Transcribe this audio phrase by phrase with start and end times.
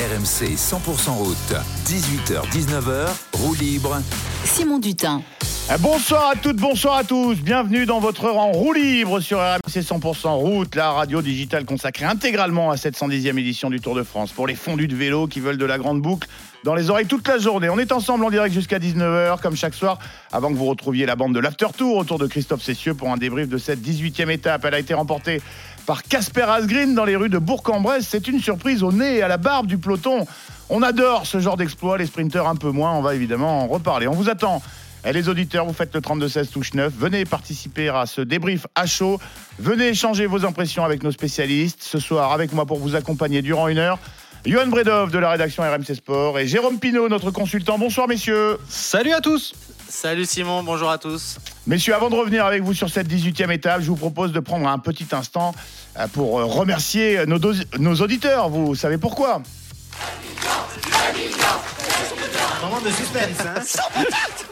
[0.00, 1.36] RMC 100% route,
[1.84, 4.00] 18h-19h, roue libre.
[4.44, 5.20] Simon Dutin.
[5.70, 7.34] Eh, Bonsoir à toutes, bonsoir à tous.
[7.34, 12.06] Bienvenue dans votre heure en roue libre sur RMC 100% route, la radio digitale consacrée
[12.06, 14.32] intégralement à cette 110e édition du Tour de France.
[14.32, 16.28] Pour les fondus de vélo qui veulent de la grande boucle
[16.64, 17.68] dans les oreilles toute la journée.
[17.68, 19.98] On est ensemble en direct jusqu'à 19h, comme chaque soir,
[20.32, 23.16] avant que vous retrouviez la bande de l'After Tour autour de Christophe Cessieux pour un
[23.16, 24.64] débrief de cette 18e étape.
[24.64, 25.40] Elle a été remportée
[25.90, 28.06] par Casper Asgreen dans les rues de Bourg-en-Bresse.
[28.08, 30.24] C'est une surprise au nez et à la barbe du peloton.
[30.68, 32.92] On adore ce genre d'exploit, les sprinteurs un peu moins.
[32.92, 34.06] On va évidemment en reparler.
[34.06, 34.62] On vous attend.
[35.04, 36.92] Et les auditeurs, vous faites le 32-16 touche 9.
[36.96, 39.18] Venez participer à ce débrief à chaud.
[39.58, 41.82] Venez échanger vos impressions avec nos spécialistes.
[41.82, 43.98] Ce soir, avec moi pour vous accompagner durant une heure,
[44.46, 47.80] Johan Bredov de la rédaction RMC Sport et Jérôme Pinault, notre consultant.
[47.80, 48.58] Bonsoir, messieurs.
[48.68, 49.54] Salut à tous
[49.90, 51.38] Salut Simon, bonjour à tous.
[51.66, 54.68] Messieurs, avant de revenir avec vous sur cette 18e étape, je vous propose de prendre
[54.68, 55.52] un petit instant
[56.08, 58.48] pour euh, remercier nos, auditeurs.
[58.48, 59.42] Vous savez pourquoi?
[62.62, 64.02] Moment de suspense, hein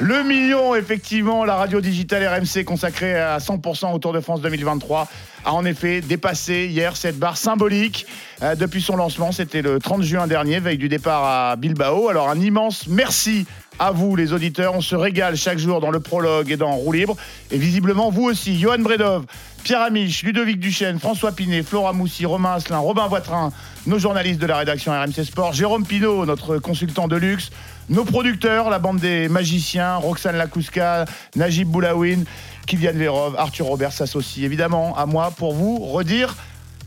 [0.00, 5.08] Le million, effectivement, la radio digitale RMC consacrée à 100% au Tour de France 2023
[5.44, 8.06] a en effet dépassé hier cette barre symbolique.
[8.42, 12.08] Euh, depuis son lancement, c'était le 30 juin dernier, veille du départ à Bilbao.
[12.08, 13.46] Alors un immense merci
[13.78, 14.74] à vous les auditeurs.
[14.74, 17.16] On se régale chaque jour dans le prologue et dans Roue Libre.
[17.50, 19.24] Et visiblement, vous aussi, Johan Bredov,
[19.64, 23.52] Pierre Amiche, Ludovic Duchesne, François Pinet, Flora Moussi, Romain Asselin, Robin Voitrin,
[23.86, 27.50] nos journalistes de la rédaction RMC Sport, Jérôme Pinault, notre consultant de luxe,
[27.88, 31.04] nos producteurs, la bande des magiciens, Roxane Lakouska,
[31.36, 32.24] Najib Boulawin,
[32.66, 36.36] Kylian Verov, Arthur Robert s'associe évidemment à moi pour vous redire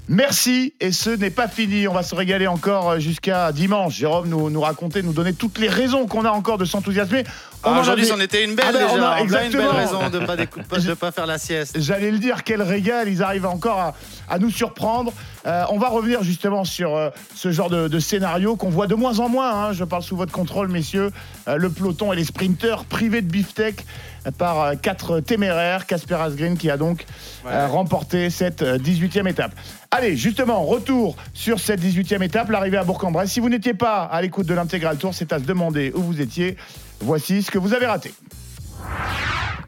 [0.07, 0.73] merci.
[0.79, 1.87] Et ce n'est pas fini.
[1.87, 3.95] On va se régaler encore jusqu'à dimanche.
[3.95, 7.23] Jérôme nous, nous raconter, nous donner toutes les raisons qu'on a encore de s'enthousiasmer.
[7.63, 8.93] Ah, Aujourd'hui, c'en était une belle Ah ben, déjà.
[8.93, 9.71] on a- On a une belle exactement.
[9.71, 11.77] raison de ne pas, décou- de pas faire la sieste.
[11.79, 13.95] J'allais le dire, quel régal, ils arrivent encore à,
[14.29, 15.11] à nous surprendre.
[15.47, 18.95] Euh, on va revenir justement sur euh, ce genre de, de scénario qu'on voit de
[18.95, 19.51] moins en moins.
[19.69, 19.73] hein.
[19.73, 21.09] Je parle sous votre contrôle, messieurs.
[21.47, 23.83] Euh, le peloton et les sprinteurs privés de beefsteak euh,
[24.31, 25.85] par euh, quatre téméraires.
[25.85, 27.05] Casper Asgreen qui a donc
[27.45, 29.51] euh, remporté cette euh, 18e étape.
[29.91, 33.31] Allez, justement, retour sur cette 18e étape, l'arrivée à Bourg-en-Bresse.
[33.31, 36.21] Si vous n'étiez pas à l'écoute de l'intégral tour, c'est à se demander où vous
[36.21, 36.57] étiez.
[36.99, 38.13] Voici ce que vous avez raté.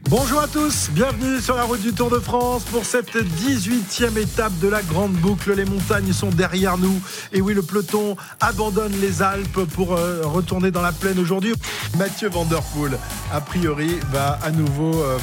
[0.04, 4.56] Bonjour à tous, bienvenue sur la route du Tour de France pour cette 18e étape
[4.58, 5.52] de la Grande Boucle.
[5.54, 7.00] Les montagnes sont derrière nous
[7.32, 11.54] et oui, le peloton abandonne les Alpes pour euh, retourner dans la plaine aujourd'hui.
[11.98, 12.98] Mathieu Van Der Poel,
[13.32, 15.18] a priori, va à nouveau euh,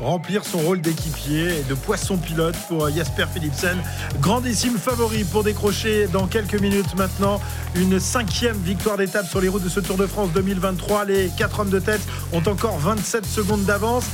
[0.00, 3.76] remplir son rôle d'équipier et de poisson pilote pour euh, Jasper Philipsen.
[4.20, 7.40] Grandissime favori pour décrocher dans quelques minutes maintenant
[7.74, 11.04] une cinquième victoire d'étape sur les routes de ce Tour de France 2023.
[11.04, 12.00] Les quatre hommes de tête
[12.32, 14.04] ont encore 27 secondes d'avance.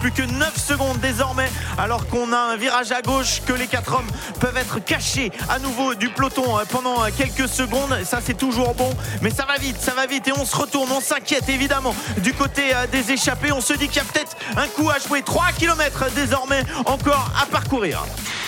[0.00, 1.48] plus que 9 secondes désormais
[1.78, 4.06] alors qu'on a un virage à gauche que les quatre hommes
[4.40, 8.74] peuvent être cachés à nouveau du peloton euh, pendant euh, quelques secondes ça c'est toujours
[8.74, 8.90] bon
[9.22, 12.34] mais ça va vite ça va vite et on se retourne on s'inquiète évidemment du
[12.34, 15.52] côté des échappés on se dit qu'il y a peut-être un coup à jouer 3
[15.58, 18.04] km désormais encore à parcourir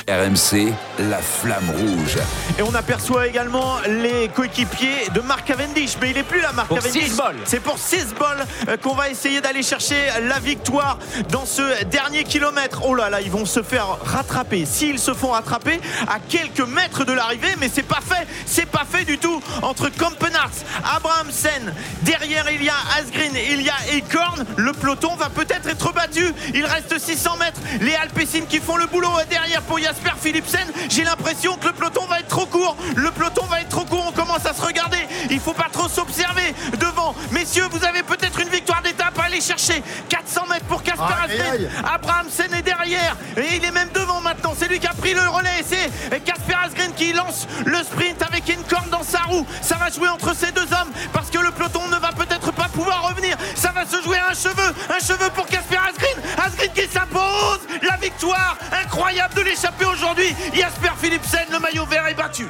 [0.09, 0.73] RMC,
[1.11, 2.17] la flamme rouge.
[2.59, 5.99] et on aperçoit également les coéquipiers de Marc Cavendish.
[6.01, 7.11] Mais il n'est plus là, Marc Pour Cavendish.
[7.45, 10.99] C'est pour 6 balles euh, qu'on va essayer d'aller chercher la victoire
[11.29, 12.81] dans ce dernier kilomètre.
[12.87, 14.65] Oh là là, ils vont se faire rattraper.
[14.65, 18.27] S'ils se font rattraper à quelques mètres de l'arrivée, mais c'est pas fait.
[18.47, 19.43] C'est pas fait du tout.
[19.61, 20.65] Entre Kampenarts,
[20.97, 24.47] Abrahamsen, derrière il y a Asgreen, il y a Ekorn.
[24.57, 26.33] Le peloton va peut-être être battu.
[26.55, 27.61] Il reste 600 mètres.
[27.83, 30.67] Les Alpecin qui font le boulot euh, derrière pour Jasper Philipsen.
[30.89, 32.77] J'ai l'impression que le peloton va être trop court.
[32.97, 34.05] Le peloton va être trop court.
[34.09, 34.99] On commence à se regarder.
[35.31, 37.15] Il faut pas trop s'observer devant.
[37.33, 39.83] Messieurs, vous avez peut-être une victoire d'étape à aller chercher.
[40.09, 41.53] 400 mètres pour Casper Aïe, Asgreen.
[41.53, 41.71] aïe.
[41.95, 43.17] Abrahamsen est derrière.
[43.37, 44.53] Et il est même devant maintenant.
[44.57, 45.65] C'est lui qui a pris le relais.
[45.67, 49.47] C'est Casper Asgreen qui lance le sprint avec une corne dans sa roue.
[49.63, 52.69] Ça va jouer entre ces deux hommes parce que le peloton ne va peut-être pas
[52.69, 53.37] pouvoir revenir.
[53.55, 54.75] Ça va se jouer à un cheveu.
[54.89, 56.17] Un cheveu pour Casper Asgreen.
[56.37, 57.61] Asgreen qui s'impose.
[57.83, 60.35] La victoire incroyable de l'échapper aujourd'hui.
[60.55, 62.47] Jasper Philipsen, le maillot vert est battu.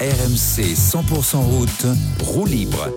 [0.00, 1.86] RMC 100% route,
[2.20, 2.88] roue libre.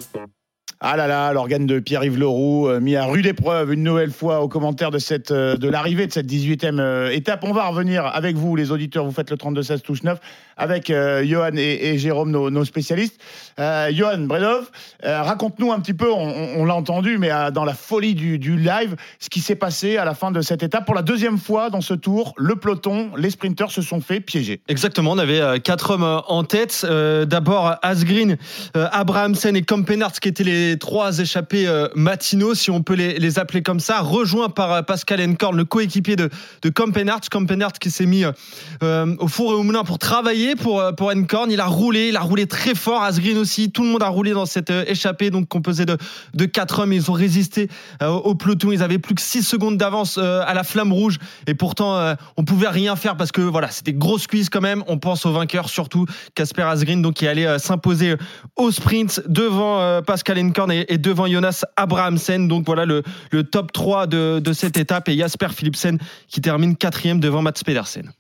[0.82, 4.42] Ah là là, l'organe de Pierre-Yves Leroux, euh, mis à rude épreuve une nouvelle fois
[4.42, 7.44] au commentaire de, cette, euh, de l'arrivée de cette 18e euh, étape.
[7.44, 10.20] On va revenir avec vous, les auditeurs, vous faites le 32-16 touche 9,
[10.58, 13.20] avec euh, Johan et, Jérôme, nos, spécialistes.
[13.60, 14.70] Euh, Johan Bredov,
[15.04, 19.30] euh, raconte-nous un petit peu, on, l'a entendu, mais dans la folie du, live, ce
[19.30, 20.86] qui s'est passé à la fin de cette étape.
[20.86, 24.62] Pour la deuxième fois dans ce tour, le peloton, les sprinteurs se sont fait piéger.
[24.68, 26.86] Exactement, on avait quatre hommes en tête.
[27.28, 28.38] D'abord Asgreen,
[28.74, 33.62] Abrahamsen et Kampenarts qui étaient les, trois échappés matinaux, si on peut les, les appeler
[33.62, 36.30] comme ça, rejoint par Pascal Encorn, le coéquipier de,
[36.62, 36.70] de.
[36.70, 37.22] Campenart
[37.80, 41.50] qui s'est mis au four et au moulin pour travailler pour, euh, pour Encorn.
[41.50, 43.02] Il a roulé, il a roulé très fort.
[43.02, 45.98] Asgreen aussi, tout le monde a roulé dans cette euh, échappée, donc composée de,
[46.36, 46.94] de quatre hommes.
[46.94, 47.70] Ils ont résisté
[48.04, 48.72] euh, au peloton.
[48.72, 51.18] Ils avaient plus que 6 secondes d'avance à la flamme rouge.
[51.48, 54.84] Et pourtant, euh, on pouvait rien faire parce que voilà, c'était grosse cuisse quand même.
[54.88, 56.06] On pense au vainqueur, surtout
[56.36, 58.16] Casper Asgreen, donc qui allait s'imposer
[58.58, 62.48] au sprint devant Pascal Encorn et, devant Jonas Abrahamsen.
[62.48, 66.76] Donc voilà le, le top 3 de, de cette étape et Jasper Philipsen qui termine
[66.76, 68.12] quatrième devant Mats Pedersen.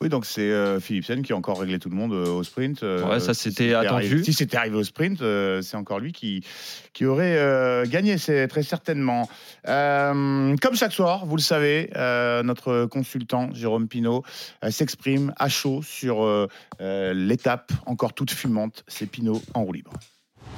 [0.00, 2.84] Oui, donc c'est euh, Philipsen qui a encore réglé tout le monde euh, au sprint.
[2.84, 4.06] euh, Ouais, ça, si c'était attendu.
[4.06, 6.44] arrivé- si c'était arrivé au sprint, euh, c'est encore lui qui,
[6.92, 9.28] qui aurait euh, gagné, c'est très certainement.
[9.66, 14.22] Euh, comme chaque soir, vous le savez, euh, notre consultant Jérôme Pinault
[14.64, 16.46] euh, s'exprime à chaud sur euh,
[16.80, 18.84] euh, l'étape encore toute fumante.
[18.86, 19.92] C'est Pinault en roue libre.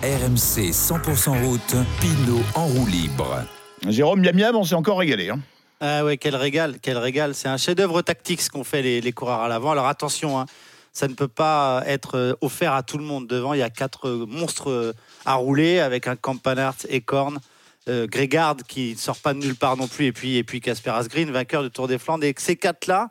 [0.03, 3.43] RMC 100% route, Pinot en roue libre.
[3.89, 5.31] Jérôme, miam miam, on s'est encore régalé.
[5.31, 5.41] hein.
[5.81, 7.35] Ah ouais, quel régal, quel régal.
[7.35, 9.71] C'est un chef-d'œuvre tactique ce qu'ont fait les, les coureurs à l'avant.
[9.73, 10.47] Alors attention, hein,
[10.93, 13.27] ça ne peut pas être euh, offert à tout le monde.
[13.27, 14.93] Devant, il y a quatre euh, monstres euh,
[15.25, 17.39] à rouler avec un Campanart, Ekorn,
[17.89, 20.61] euh, Grégard qui ne sort pas de nulle part non plus, et puis et puis
[20.61, 22.25] Casper Asgreen, vainqueur du Tour des Flandres.
[22.25, 23.09] Et ces quatre-là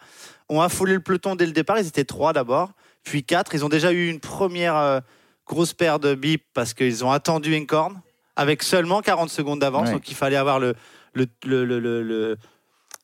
[0.48, 1.80] ont affolé le peloton dès le départ.
[1.80, 2.72] Ils étaient trois d'abord,
[3.04, 3.56] puis quatre.
[3.56, 5.00] Ils ont déjà eu une première euh,
[5.48, 8.00] grosse paire de bips parce qu'ils ont attendu Ekorn
[8.36, 9.88] avec seulement 40 secondes d'avance.
[9.88, 9.94] Ouais.
[9.94, 10.76] Donc il fallait avoir le,
[11.16, 12.38] le, le, le-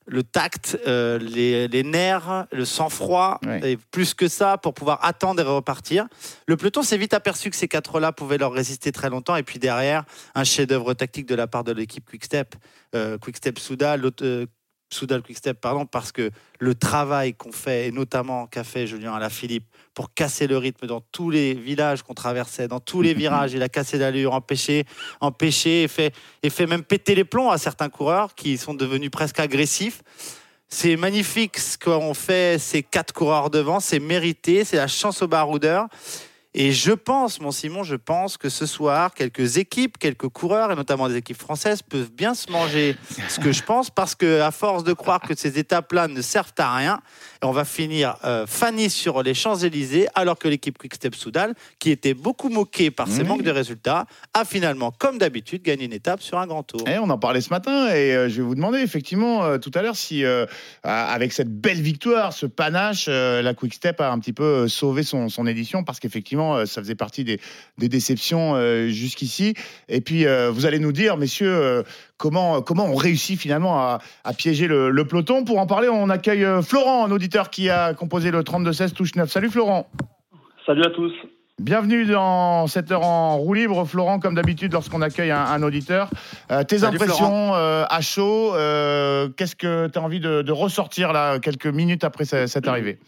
[0.08, 3.72] le- tact, euh, les, les nerfs, le sang-froid, Ouais.
[3.74, 6.08] et plus que ça pour pouvoir attendre et repartir.
[6.48, 9.36] Le peloton s'est vite aperçu que ces quatre-là pouvaient leur résister très longtemps.
[9.36, 10.04] Et puis derrière,
[10.36, 12.56] un chef-d'œuvre tactique de la part de l'équipe Quickstep,
[12.96, 14.46] euh, Quickstep Soudal, l'autre, euh,
[14.90, 16.30] Soudal Quickstep, pardon, parce que
[16.60, 21.02] le travail qu'on fait, et notamment qu'a fait Julien Alaphilippe pour casser le rythme dans
[21.02, 24.86] tous les villages qu'on traversait, dans tous les virages, il a cassé l'allure, empêché,
[25.22, 29.12] empêché, et fait, et fait même péter les plombs à certains coureurs qui sont devenus
[29.12, 30.02] presque agressifs.
[30.68, 35.28] C'est magnifique ce qu'ont fait ces quatre coureurs devant, c'est mérité, c'est la chance au
[35.28, 35.88] baroudeur.
[36.58, 40.76] Et je pense, mon Simon, je pense que ce soir, quelques équipes, quelques coureurs, et
[40.76, 42.96] notamment des équipes françaises, peuvent bien se manger
[43.28, 46.54] ce que je pense, parce que à force de croire que ces étapes-là ne servent
[46.58, 47.02] à rien,
[47.42, 52.14] on va finir euh, Fanny sur les Champs-Élysées, alors que l'équipe Quickstep Soudal, qui était
[52.14, 53.28] beaucoup moquée par ses Oui.
[53.28, 56.88] manques de résultats, a finalement, comme d'habitude, gagné une étape sur un grand tour.
[56.88, 59.72] Eh, on en parlait ce matin et euh, je vais vous demander effectivement euh, tout
[59.76, 60.46] à l'heure si euh,
[60.84, 65.28] avec cette belle victoire, ce panache, la Quick Step a un petit peu sauvé son,
[65.28, 67.40] son édition parce qu'effectivement euh, ça faisait partie des,
[67.80, 69.56] des déceptions euh, jusqu'ici.
[69.90, 71.84] Et puis euh, vous allez nous dire, messieurs,
[72.18, 75.44] comment, comment on réussit finalement à, à piéger le, le peloton.
[75.44, 79.32] Pour en parler, on accueille Florent, un auditeur qui a composé le 32-16 touche 9.
[79.32, 79.90] Salut Florent.
[80.66, 81.12] Salut à tous.
[81.58, 86.10] Bienvenue dans cette heure en roue libre, Florent, comme d'habitude lorsqu'on accueille un, un auditeur.
[86.52, 90.52] Euh, tes Salut, impressions euh, à chaud, euh, qu'est-ce que tu as envie de, de
[90.52, 93.00] ressortir là, quelques minutes après ce- cette arrivée?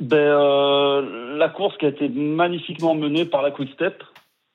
[0.00, 4.02] Ben, euh, la course qui a été magnifiquement menée par la Quick Step,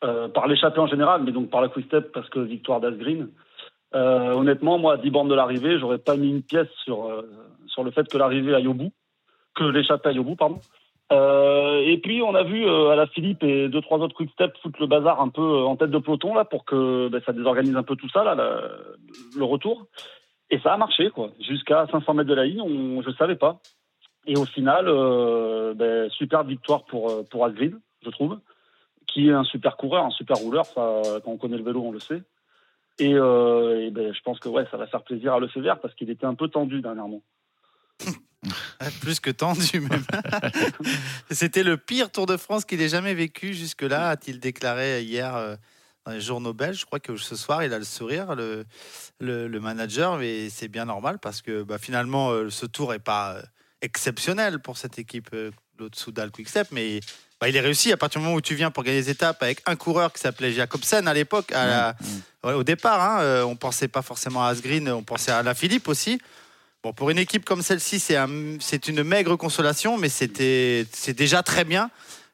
[0.03, 3.29] euh, par l'échappée en général, mais donc par la Quick Step parce que victoire d'Asgreen.
[3.93, 7.21] Euh, honnêtement, moi, à 10 bornes de l'arrivée, j'aurais pas mis une pièce sur, euh,
[7.67, 8.91] sur le fait que l'arrivée aille au bout,
[9.55, 10.59] que l'échappée aille au bout, pardon.
[11.11, 14.81] Et puis, on a vu à la Philippe et deux, trois autres Quick Step foutre
[14.81, 17.83] le bazar un peu en tête de peloton là pour que ben, ça désorganise un
[17.83, 19.85] peu tout ça, là, le retour.
[20.49, 21.29] Et ça a marché, quoi.
[21.39, 23.59] Jusqu'à 500 mètres de la ligne, on, je savais pas.
[24.27, 28.39] Et au final, euh, ben, super victoire pour, euh, pour je trouve,
[29.07, 30.65] qui est un super coureur, un super rouleur.
[30.65, 32.23] Ça, quand on connaît le vélo, on le sait.
[32.97, 35.93] Et, euh, ben, je pense que ouais, ça va faire plaisir à Le Vert parce
[35.95, 37.21] qu'il était un peu tendu dernièrement.
[39.01, 40.03] Plus que tendu même.
[41.31, 45.57] C'était le pire Tour de France qu'il ait jamais vécu jusque-là, a-t-il déclaré hier
[46.05, 46.81] dans les journaux belges.
[46.81, 48.65] Je crois que ce soir, il a le sourire, le,
[49.19, 53.41] le, manager, mais c'est bien normal parce que bah, finalement, ce tour est pas
[53.85, 56.99] exceptionnel pour cette équipe, euh, l'autre Soudal Quickstep, mais
[57.39, 59.41] bah, il est réussi à partir du moment où tu viens pour gagner des étapes
[59.43, 61.95] avec un coureur qui s'appelait Jacobsen à l'époque, à la-
[62.43, 63.01] ouais, au départ.
[63.01, 66.19] Hein, euh, on pensait pas forcément à Asgreen, on pensait à la Philippe aussi.
[66.83, 71.13] Bon, pour une équipe comme celle-ci, c'est un- c'est une maigre consolation, mais c'était c'est
[71.13, 71.89] déjà très bien.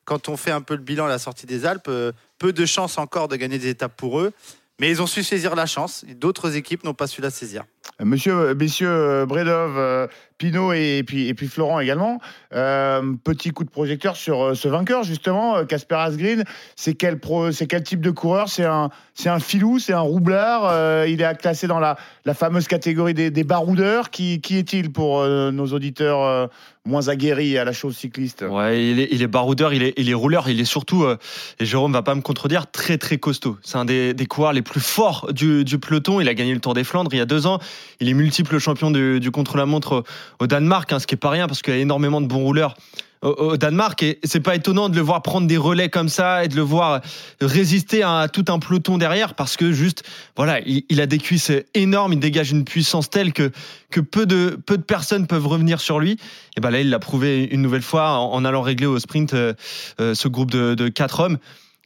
[0.05, 2.65] Quand on fait un peu le bilan à la sortie des Alpes, euh, peu de
[2.65, 4.33] chances encore de gagner des étapes pour eux,
[4.81, 6.03] mais ils ont su saisir la chance.
[6.19, 7.63] D'autres équipes n'ont pas su la saisir.
[7.99, 10.07] Monsieur, messieurs euh, Bredov, euh,
[10.39, 12.19] Pinot et puis, et puis Florent également.
[12.51, 16.43] Euh, petit coup de projecteur sur euh, ce vainqueur, justement, euh, Casper Asgreen.
[16.75, 18.49] C'est quel, pro- quel type de coureur?
[18.49, 18.89] C'est un,
[19.25, 20.65] un filou, c'est un roublard.
[20.65, 21.95] euh, il est classé dans la,
[22.25, 24.09] la fameuse catégorie des, baroudeurs.
[24.09, 26.47] Qui, qui est-il pour euh, nos auditeurs euh,
[26.85, 30.09] moins aguerris à la chose cycliste Ouais, il est, il est baroudeur, il est, il
[30.09, 31.17] est rouleur, il est surtout, euh,
[31.59, 33.57] et Jérôme va pas me contredire, très très costaud.
[33.61, 36.19] C'est un des, des coureurs les plus forts du, du peloton.
[36.19, 37.59] Il a gagné le Tour des Flandres il y a deux ans.
[37.99, 40.03] Il est multiple champion du, du contre-la-montre
[40.39, 42.43] au Danemark, hein, ce qui est pas rien parce qu'il y a énormément de bons
[42.43, 42.75] rouleurs
[43.21, 44.01] au, au Danemark.
[44.03, 46.61] Et c'est pas étonnant de le voir prendre des relais comme ça et de le
[46.61, 47.01] voir
[47.39, 50.03] résister à tout un peloton derrière parce que juste,
[50.35, 53.51] voilà, il, il a des cuisses énormes, il dégage une puissance telle que,
[53.89, 56.17] que peu de, peu de personnes peuvent revenir sur lui.
[56.57, 59.33] Et ben là, il l'a prouvé une nouvelle fois en, en allant régler au sprint
[59.33, 59.53] euh,
[59.99, 61.37] euh, ce groupe de, de quatre hommes.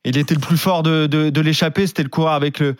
[0.08, 1.88] Il était le plus fort de, de, de l'échappée.
[1.88, 2.76] C'était le coureur avec le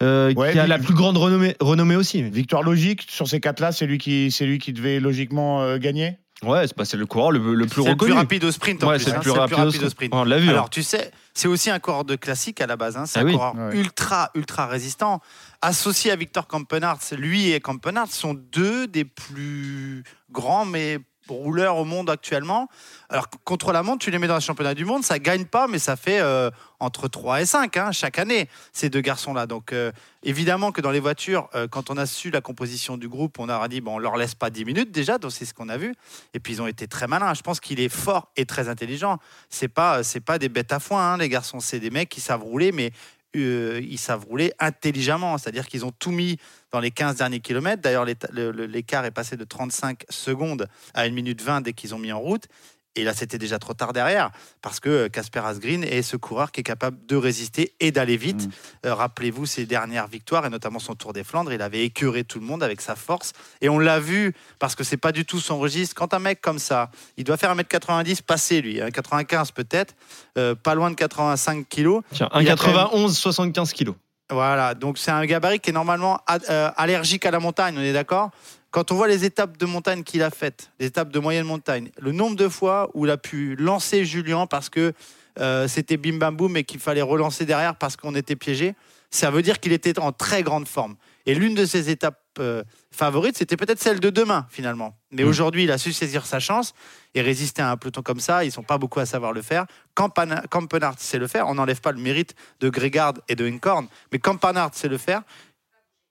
[0.00, 2.22] euh, Ouais, qui a la plus grande renommée, renommée aussi.
[2.22, 6.18] Victoire logique sur ces quatre-là, c'est lui qui, c'est lui qui devait logiquement euh, gagner?
[6.44, 8.12] Ouais, c'est le coureur le, le plus C'est le reconnu.
[8.12, 9.04] plus rapide au sprint en Ouais, plus.
[9.04, 10.14] c'est le hein, plus rapide au sprint.
[10.14, 10.48] On l'a vu.
[10.50, 10.68] Alors hein.
[10.70, 12.96] tu sais, c'est aussi un coureur de classique à la base.
[12.96, 13.06] hein.
[13.06, 13.32] C'est Ah un oui.
[13.32, 13.76] coureur Ouais.
[13.76, 15.20] ultra, ultra résistant.
[15.62, 21.00] Associé à Victor Kampenarts, lui et Kampenarts sont deux des plus grands mais
[21.36, 22.68] rouleurs au monde actuellement.
[23.08, 25.66] Alors contre la montre, tu les mets dans le championnat du monde, ça gagne pas,
[25.66, 29.46] mais ça fait euh, entre 3 et 5 hein, chaque année, ces deux garçons-là.
[29.46, 29.92] Donc euh,
[30.22, 33.48] évidemment que dans les voitures, euh, quand on a su la composition du groupe, on
[33.48, 35.76] a dit, bon, on leur laisse pas 10 minutes déjà, donc c'est ce qu'on a
[35.76, 35.94] vu.
[36.34, 37.34] Et puis ils ont été très malins.
[37.34, 39.18] Je pense qu'il est fort et très intelligent.
[39.48, 41.60] C'est pas, c'est pas des bêtes à foin, hein, les garçons.
[41.60, 42.92] C'est des mecs qui savent rouler, mais
[43.36, 45.38] euh, ils savent rouler intelligemment.
[45.38, 46.38] C'est-à-dire qu'ils ont tout mis
[46.70, 47.82] dans les 15 derniers kilomètres.
[47.82, 52.12] D'ailleurs, l'écart est passé de 35 secondes à 1 minute 20 dès qu'ils ont mis
[52.12, 52.48] en route.
[52.96, 54.30] Et là, c'était déjà trop tard derrière,
[54.60, 58.48] parce que Casper Asgreen est ce coureur qui est capable de résister et d'aller vite.
[58.84, 61.52] Euh, Rappelez-vous ses dernières victoires, et notamment son Tour des Flandres.
[61.52, 63.32] Il avait écœuré tout le monde avec sa force.
[63.60, 65.94] Et on l'a vu, parce que c'est pas du tout son registre.
[65.94, 69.94] Quand un mec comme ça, il doit faire 1m90 passé, lui, hein, 95 peut-être,
[70.36, 72.02] euh, pas loin de 85 kilos.
[72.12, 73.94] Tiens, il a quand 1,91, 75 kilos.
[74.30, 77.94] Voilà, donc c'est un gabarit qui est normalement euh, allergique à la montagne, on est
[77.94, 78.30] d'accord?
[78.70, 81.90] Quand on voit les étapes de montagne qu'il a faites, les étapes de moyenne montagne,
[81.98, 84.92] le nombre de fois où il a pu lancer Julien parce que
[85.40, 88.74] euh, c'était bim bam boum et qu'il fallait relancer derrière parce qu'on était piégé,
[89.10, 90.96] ça veut dire qu'il était en très grande forme.
[91.24, 94.96] Et l'une de ses étapes euh, favorites, c'était peut-être celle de demain finalement.
[95.12, 95.28] Mais Mm.
[95.28, 96.74] aujourd'hui, il a su saisir sa chance
[97.14, 98.44] et résister à un peloton comme ça.
[98.44, 99.64] Ils sont pas beaucoup à savoir le faire.
[99.94, 101.46] Campana- Campenart sait le faire.
[101.48, 105.22] On n'enlève pas le mérite de Grégard et de Incorn, mais Campenart sait le faire.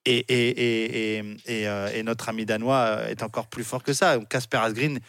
[0.10, 3.84] Et, et, et, et, et, euh, et notre ami danois euh, est encore plus fort
[3.84, 4.18] que ça.
[4.30, 5.00] Casper Asgreen,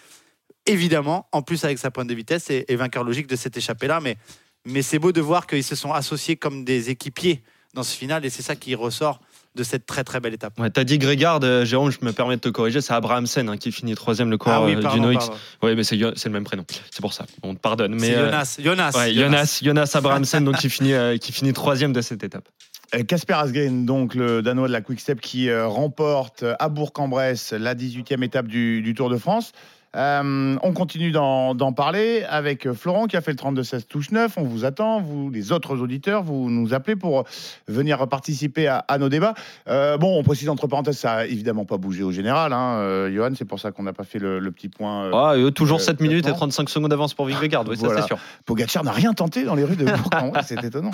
[0.66, 4.00] évidemment, en plus avec sa pointe de vitesse, est, vainqueur logique de cette échappée-là.
[4.00, 4.16] Mais,
[4.64, 8.26] mais c'est beau de voir qu'ils se sont associés comme des équipiers dans ce final.
[8.26, 9.20] Et c'est ça qui ressort
[9.54, 10.58] de cette très très belle étape.
[10.58, 13.56] Ouais, T'as dit Grégard, euh, Jérôme, je me permets de te corriger, c'est Abrahamsen hein,
[13.56, 15.14] qui finit troisième, le coureur Ah oui, pardon, du Noix.
[15.14, 15.34] pardon.
[15.62, 17.24] Oui, mais c'est le même prénom, c'est pour ça.
[17.44, 17.94] On te pardonne.
[17.94, 18.56] Mais C'est Jonas.
[18.58, 18.92] Jonas.
[18.96, 22.48] ouais, Jonas, Jonas Abrahamsen, donc qui finit, euh, qui finit troisième de cette étape.
[22.94, 26.68] Euh, Casper Asgreen, donc le Danois de la Quick Step qui euh, remporte euh, à
[26.68, 29.52] Bourg-en-Bresse la 18e étape du Tour de France.
[29.96, 34.34] Euh, on continue d'en parler avec euh, Florent qui a fait le 32-16 touche 9.
[34.36, 37.24] On vous attend, vous, les autres auditeurs, vous nous appelez pour
[37.68, 39.32] venir participer à, à nos débats.
[39.68, 43.10] Euh, bon, on précise entre parenthèses, ça a évidemment pas bougé au général, hein, euh,
[43.14, 45.04] Johan, c'est pour ça qu'on n'a pas fait le, le petit point.
[45.06, 46.48] euh, Ah, toujours euh, 7 minutes et classement.
[46.48, 48.18] 35 secondes d'avance pour Vic Grégard, oui, ça c'est sûr.
[48.44, 50.90] Pogacar n'a rien tenté dans les rues de Bourg-en-Bresse, c'est étonnant.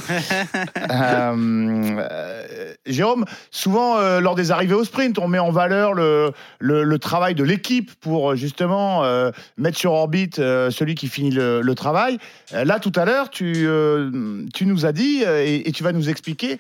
[0.79, 6.33] Euh, euh, Jérôme, souvent euh, lors des arrivées au sprint, on met en valeur le,
[6.59, 11.09] le, le travail de l'équipe pour euh, justement euh, mettre sur orbite euh, celui qui
[11.09, 12.19] finit le, travail.
[12.53, 16.59] Euh, là, tout à l'heure, tu, nous as dit et, tu vas nous expliquer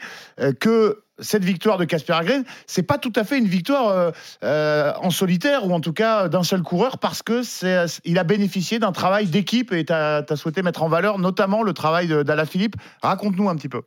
[0.60, 4.12] que cette victoire de Casper Asgreen, c'est pas tout à fait une victoire
[4.42, 8.78] en solitaire ou en tout cas d'un seul coureur parce que c'est il a bénéficié
[8.78, 12.74] d'un travail d'équipe et tu as, souhaité mettre en valeur notamment le travail de- d'Alaphilippe.
[13.02, 13.82] Raconte-nous un petit peu.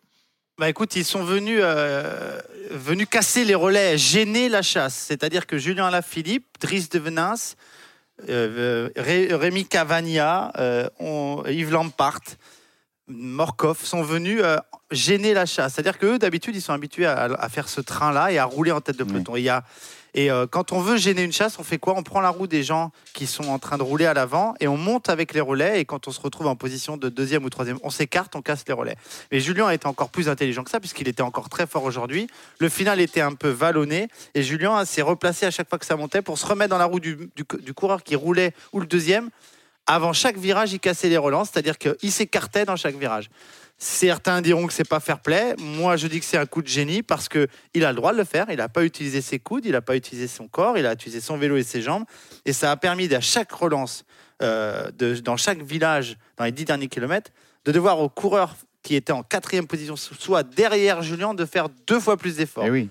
[0.58, 1.62] Bah écoute, ils sont venus,
[2.72, 4.96] venus casser les relais, gêner la chasse.
[4.96, 7.56] C'est-à-dire que Julien Alaphilippe, Driss de Venance,
[8.26, 12.20] Ré- Rémi Cavagna, euh, on- Yves Lampart,
[13.08, 14.58] Morkov sont venus euh,
[14.92, 15.76] gêner la chasse.
[15.76, 18.82] C'est-à-dire qu'eux, d'habitude, ils sont habitués à, à faire ce train-là et à rouler en
[18.82, 19.36] tête de peloton.
[19.38, 19.64] Il y a-
[20.14, 21.94] et euh, quand on veut gêner une chasse, on fait quoi?
[21.96, 24.68] On prend la roue des gens qui sont en train de rouler à l'avant et
[24.68, 25.80] on monte avec les relais.
[25.80, 28.64] Et quand on se retrouve en position de deuxième ou troisième, on s'écarte, on casse
[28.68, 28.96] les relais.
[29.32, 32.28] Mais Julien a été encore plus intelligent que ça, puisqu'il était encore très fort aujourd'hui.
[32.60, 35.96] Le final était un peu vallonné, et Julien s'est replacé à chaque fois que ça
[35.96, 38.88] montait pour se remettre dans la roue du, du- du coureur qui roulait, ou le
[38.88, 39.30] deuxième.
[39.86, 43.30] Avant chaque virage, il cassait les relances, c'est-à-dire qu'il s'écartait dans chaque virage.
[43.80, 45.56] Certains diront que c'est pas fair play.
[45.60, 48.12] Moi, je dis que c'est un coup de génie parce que il a le droit
[48.12, 48.48] de le faire.
[48.50, 51.22] Il n'a pas utilisé ses coudes, il n'a pas utilisé son corps, il a utilisé
[51.22, 52.04] son vélo et ses jambes.
[52.46, 54.04] Et ça a permis à chaque relance,
[54.42, 57.32] euh, de, dans chaque village, dans les dix derniers kilomètres,
[57.66, 62.00] de devoir aux coureurs qui étaient en quatrième position, soit derrière Julien, de faire deux
[62.00, 62.66] fois plus d'efforts.
[62.66, 62.90] Eh oui.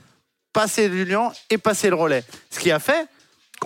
[0.53, 2.23] Passer Julien et passer le relais.
[2.51, 3.09] Ce qui a fait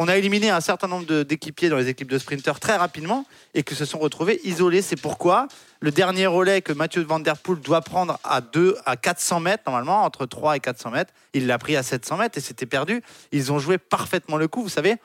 [0.00, 3.62] qu'on a éliminé un certain nombre d'équipiers dans les équipes de sprinteurs très rapidement et
[3.62, 4.80] que se sont retrouvés isolés.
[4.80, 5.46] C'est pourquoi
[5.80, 9.64] le dernier relais que Mathieu Van Der Poel doit prendre à 2 à 400 mètres,
[9.66, 13.02] normalement, entre 3 et 400 mètres, il l'a pris à 700 mètres et c'était perdu.
[13.30, 14.96] Ils ont joué parfaitement le coup, vous savez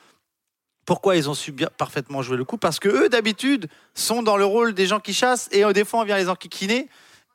[0.86, 2.58] pourquoi ils ont su parfaitement jouer le coup?
[2.58, 5.84] Parce que eux, d'habitude, sont dans le rôle des gens qui chassent et euh, des
[5.84, 6.88] fois, on vient les enquiquiner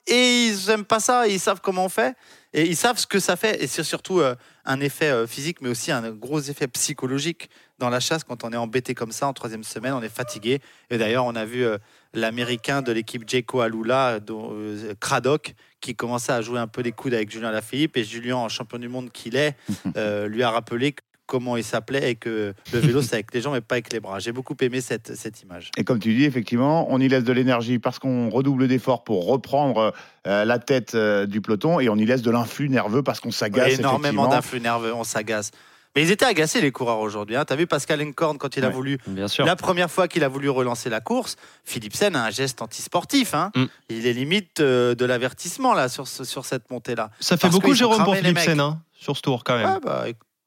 [0.07, 1.26] et ils aiment pas ça.
[1.26, 2.17] Ils savent comment on fait
[2.52, 3.62] et ils savent ce que ça fait.
[3.62, 4.35] Et c'est surtout euh,
[4.71, 7.50] un effet euh, physique, mais aussi un gros effet psychologique
[7.81, 10.61] dans la chasse quand on est embêté comme ça en troisième semaine, on est fatigué.
[10.91, 11.79] Et d'ailleurs, on a vu euh,
[12.15, 16.93] l'américain de l'équipe Jayco Alula, dont, euh, Craddock, qui commençait à jouer un peu les
[16.93, 17.97] coudes avec Julien Lafilippe.
[17.97, 19.57] Et Julien, en champion du monde qu'il est,
[19.97, 20.95] euh, lui a rappelé
[21.31, 24.01] comment il s'appelait et que le vélo, c'est avec les jambes et pas avec les
[24.01, 24.19] bras.
[24.19, 25.71] J'ai beaucoup aimé cette, cette image.
[25.77, 29.27] Et comme tu dis, effectivement, on y laisse de l'énergie parce qu'on redouble d'efforts pour
[29.27, 29.95] reprendre
[30.27, 33.31] euh, la tête euh, du peloton et on y laisse de l'influx nerveux parce qu'on
[33.31, 33.79] s'agace.
[33.79, 35.53] énormément d'influx nerveux, on s'agace.
[35.97, 37.35] Mais ils étaient agacés, les coureurs, aujourd'hui.
[37.37, 37.45] Hein.
[37.45, 38.73] Tu as vu Pascal Encorn quand il a Ouais.
[38.73, 39.45] voulu Bien sûr.
[39.45, 43.35] La première fois qu'il a voulu relancer la course, Philipsen a un geste antisportif.
[43.35, 43.51] Hein.
[43.57, 43.65] Mm.
[43.89, 47.11] Il est limite euh, de l'avertissement là sur, sur cette montée-là.
[47.19, 49.67] Ça fait Parce beaucoup, Jérôme, pour Philipsen, hein, sur ce tour, quand même.
[49.69, 50.05] Ouais, bah,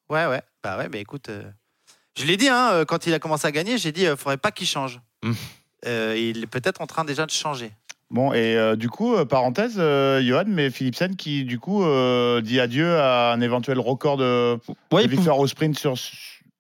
[0.10, 0.42] ouais, ouais.
[0.64, 1.44] Bah ouais, mais écoute, euh,
[2.18, 4.38] je l'ai dit, hein, euh, quand il a commencé à gagner, j'ai dit, il faudrait
[4.38, 5.00] pas qu'il change.
[5.24, 5.32] Mm.
[5.86, 7.72] Euh, il est peut-être en train déjà de changer.
[8.10, 12.42] Bon, et euh, du coup, euh, parenthèse, euh, Johan, mais Philipsen qui, du coup, euh,
[12.42, 15.96] dit adieu à un éventuel record de, Ouais, de il pouvait- victoire au sprint sur,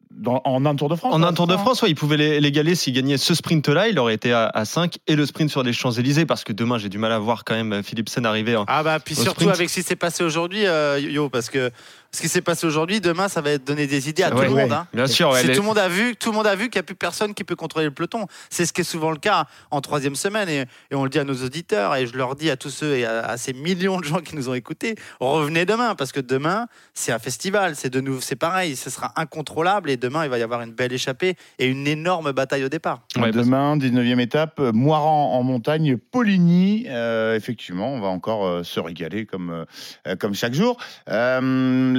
[0.10, 1.14] dans- en un Tour de France.
[1.14, 3.88] En hein, un Tour de France, ouais, il pouvait l'é- l'égaler s'il gagnait ce sprint-là.
[3.88, 6.80] Il aurait été à, à 5 et le sprint sur les Champs-Élysées parce que demain,
[6.80, 8.56] j'ai du mal à voir quand même Philipsen arriver.
[8.56, 9.52] en- Ah bah puis surtout sprint.
[9.56, 11.70] avec ce qui s'est passé aujourd'hui, euh, Yo, parce que
[12.14, 14.48] ce qui s'est passé aujourd'hui, demain, ça va être donner des idées à tout Ouais,
[14.48, 14.72] le monde.
[14.72, 14.88] hein.
[14.94, 16.78] Bien sûr, ouais, les- tout le monde a vu, tout le monde a vu qu'il
[16.80, 18.28] n'y a plus personne qui peut contrôler le peloton.
[18.52, 21.18] C'est ce qui est souvent le cas en troisième semaine et, et on le dit
[21.20, 24.00] à nos auditeurs et je leur dis à tous ceux et à, à ces millions
[24.00, 27.90] de gens qui nous ont écoutés, revenez demain parce que demain c'est un festival, c'est
[27.90, 30.94] de nouveau, c'est pareil, ce sera incontrôlable et demain il va y avoir une belle
[30.94, 33.02] échappée et une énorme bataille au départ.
[33.16, 36.86] Demain, 19e étape, euh, Moiran en montagne, Poligny.
[36.90, 39.66] Euh, effectivement, on va encore euh, se régaler comme,
[40.08, 40.78] euh, comme chaque jour.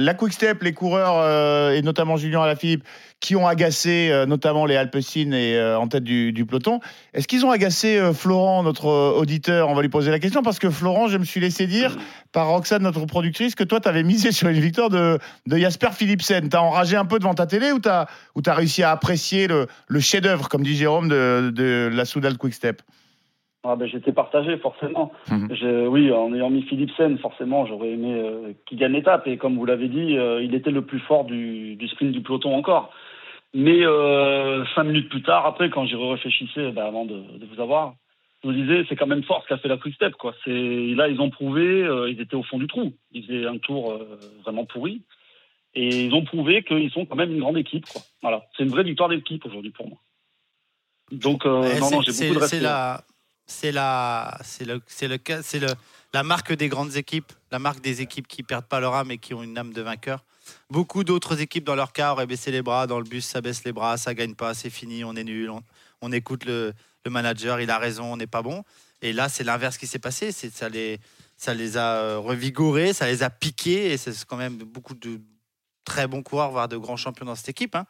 [0.05, 2.83] La Quick Step, les coureurs, euh, et notamment Julien Alaphilippe,
[3.21, 6.79] qui ont agacé euh, notamment les Alpecin et euh, en tête du, peloton.
[7.15, 9.67] Est-ce qu'ils ont agacé Florent, notre auditeur?
[9.67, 11.97] On va lui poser la question parce que Florent, je me suis laissé dire
[12.31, 15.89] par Roxane, notre productrice, que toi, tu avais misé sur une victoire de, de Jasper
[15.91, 16.49] Philipsen.
[16.49, 19.65] T'as enragé un peu devant ta télé ou t'as ou as réussi à apprécier le,
[19.87, 22.83] le chef-d'œuvre, comme dit Jérôme, de, de la Soudal Quick Step?
[23.67, 25.11] Ah ben, j'étais partagé forcément.
[25.31, 25.47] Mhm.
[25.55, 29.25] Je- oui, en ayant mis Philipsen, forcément, j'aurais aimé euh, qu'il gagne l'étape.
[29.27, 32.21] Et comme vous l'avez dit, euh, il était le plus fort du, du sprint du
[32.21, 32.91] peloton encore.
[33.55, 37.59] Mais euh, cinq minutes plus tard, après, quand j'y réfléchissais, ben, avant de, de vous
[37.59, 37.95] avoir,
[38.43, 40.13] je me disais, c'est quand même fort ce qu'a fait la Quick Step.
[40.15, 40.35] Quoi.
[40.45, 42.93] Là, ils ont prouvé, euh, ils étaient au fond du trou.
[43.13, 45.01] Ils faisaient un tour euh, vraiment pourri.
[45.73, 47.85] Et ils ont prouvé qu'ils sont quand même une grande équipe.
[47.85, 48.01] Quoi.
[48.21, 49.97] Voilà, c'est une vraie victoire d'équipe aujourd'hui pour moi.
[51.11, 52.59] Donc, euh, non, non, j'ai beaucoup de c'est respect.
[52.61, 53.01] la,
[53.45, 55.73] c'est la, c'est le, c'est le, le,
[56.13, 59.17] la marque des grandes équipes, la marque des équipes qui perdent pas leur âme et
[59.17, 60.23] qui ont une âme de vainqueur.
[60.69, 63.63] Beaucoup d'autres équipes dans leur cas auraient baissé les bras dans le bus, ça baisse
[63.63, 65.51] les bras, ça gagne pas, c'est fini, on est nul,
[66.01, 68.63] on, écoute le, le manager, il a raison, on n'est pas bon.
[69.01, 70.99] Et là, c'est l'inverse qui s'est passé, ça les,
[71.37, 75.19] ça les a euh, revigorés, ça les a piqués et c'est quand même beaucoup de
[75.83, 77.75] très bons coureurs, voire de grands champions dans cette équipe.
[77.75, 77.85] hein.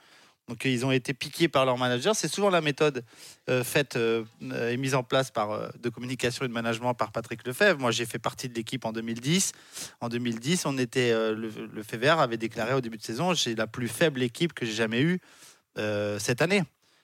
[0.48, 2.16] Donc ils ont été piqués par leur manager.
[2.16, 3.04] C'est souvent la méthode
[3.50, 4.24] euh, faite euh,
[4.70, 7.80] et mise en place par, euh, de communication et de management par Patrick Lefebvre.
[7.80, 9.54] Moi, j'ai fait partie de l'équipe en 2010.
[10.02, 13.88] En 2010, on était, le, Lefebvre avait déclaré au début de saison j'ai la plus
[13.88, 15.20] faible équipe que j'ai jamais eue
[16.20, 16.64] cette année.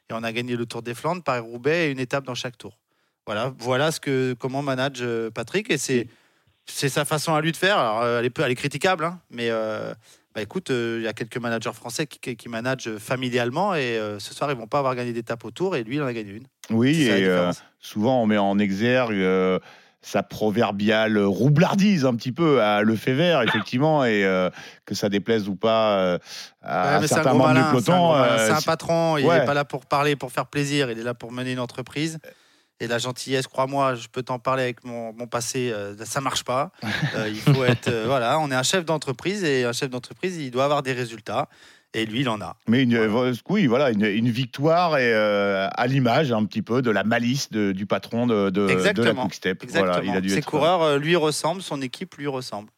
[0.10, 2.78] Et on a gagné le Tour des Flandres, Paris-Roubaix et une étape dans chaque tour.
[3.26, 5.70] Voilà, voilà ce que, comment manage Patrick.
[5.70, 6.08] Et c'est,
[6.66, 7.78] c'est sa façon à lui de faire.
[7.78, 9.50] Alors, elle, est, peu- elle est critiquable, hein, mais
[10.34, 13.98] bah, écoute, euh, il y a quelques managers français qui, qui, qui managent familialement et
[13.98, 16.06] euh, ce soir, ils vont pas avoir gagné d'étape au Tour et lui, il en
[16.08, 16.48] a gagné une.
[16.70, 19.60] Oui, et euh, souvent on met en exergue euh,
[20.02, 24.50] sa proverbiale roublardise un petit peu à le fait vert, effectivement, et euh,
[24.86, 26.18] que ça déplaise ou pas euh,
[26.64, 28.16] à Ouais, certains membres malin, du c'est un peloton.
[28.16, 29.40] euh, C'est un patron, il Ouais.
[29.40, 32.18] n'est pas là pour parler, pour faire plaisir, il est là pour mener une entreprise.
[32.82, 36.44] Et la gentillesse, crois-moi, je peux t'en parler avec mon, mon passé, euh, ça marche
[36.44, 36.72] pas.
[37.16, 40.38] Euh, il faut être, euh, voilà, on est un chef d'entreprise et un chef d'entreprise,
[40.38, 41.48] il doit avoir des résultats.
[41.94, 42.56] Et lui, il en a.
[42.70, 42.98] Mais une,
[43.50, 47.52] oui, voilà, une, une victoire et, euh, à l'image un petit peu de la malice
[47.52, 49.14] de- du patron de, de, de la.
[49.14, 49.64] Quick Step.
[49.64, 49.92] Exactement.
[49.94, 52.70] Voilà, il a dû Ses être- coureurs lui ressemblent, son équipe lui ressemble.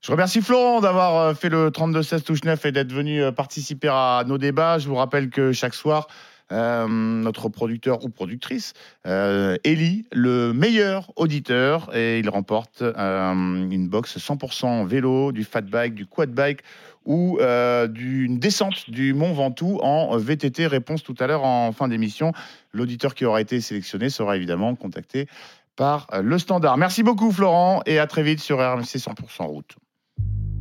[0.00, 4.38] Je remercie Florent d'avoir fait le 32-16 touche 9 et d'être venu participer à nos
[4.38, 4.78] débats.
[4.78, 6.06] Je vous rappelle que chaque soir,
[6.52, 8.72] euh, notre producteur ou productrice
[9.06, 15.62] euh, élit le meilleur auditeur et il remporte euh, une box 100% vélo, du fat
[15.62, 16.60] bike, du quad bike
[17.04, 20.66] ou euh, d'une descente du Mont Ventoux en VTT.
[20.66, 22.32] Réponse tout à l'heure en fin d'émission.
[22.72, 25.26] L'auditeur qui aura été sélectionné sera évidemment contacté
[25.74, 26.78] par le standard.
[26.78, 29.76] Merci beaucoup Florent et à très vite sur RMC 100% route.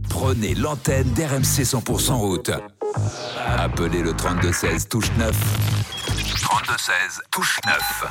[0.09, 2.51] Prenez l'antenne d'RMC 100% route.
[3.57, 5.31] Appelez le 3216 touche 9.
[6.41, 8.05] 3216 touche 9.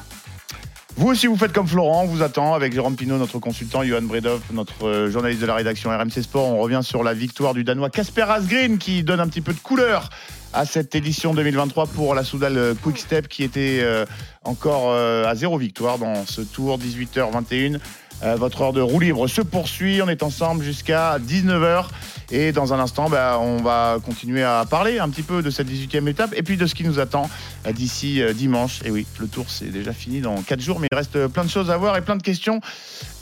[0.97, 4.03] Vous aussi, vous faites comme Florent, on vous attend avec Jérôme Pinault, notre consultant, Johan
[4.03, 6.47] Bredov, notre euh, journaliste de la rédaction RMC Sport.
[6.47, 9.59] On revient sur la victoire du Danois Casper Asgreen qui donne un petit peu de
[9.59, 10.11] couleur
[10.53, 14.05] à cette édition 2023 pour la Soudal Quick Step qui était euh,
[14.45, 17.81] encore euh, à zéro victoire dans ce tour 18h21.
[18.25, 20.01] Euh, votre heure de roue libre se poursuit.
[20.03, 21.87] On est ensemble jusqu'à 19h.
[22.31, 25.69] Et dans un instant, bah, on va continuer à parler un petit peu de cette
[25.69, 27.29] 18e étape et puis de ce qui nous attend
[27.67, 28.81] euh, d'ici euh, dimanche.
[28.85, 31.51] Et oui, le tour c'est déjà fini dans 4 jours, mais il reste plein de
[31.51, 32.61] choses à voir et plein de questions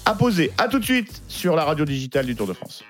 [0.04, 0.52] à poser.
[0.58, 2.84] À tout de suite sur la radio digitale du Tour de France.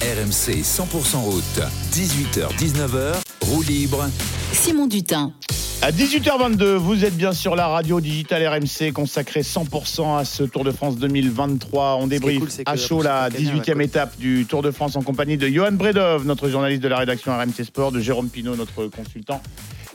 [0.00, 1.60] RMC 100% route.
[1.92, 3.14] 18h-19h,
[3.48, 4.06] roue libre.
[4.52, 5.32] Simon Dutin.
[5.80, 10.64] À 18h22, vous êtes bien sur la radio digitale RMC consacrée 100% à ce Tour
[10.64, 11.96] de France 2023.
[12.00, 14.62] On débriefe cool, c'est que à chaud la prochaine année, 18e ouais, étape du Tour
[14.62, 18.00] de France en compagnie de Johan Bredov, notre journaliste de la rédaction RMC Sport, de
[18.00, 19.40] Jérôme Pinault, notre consultant.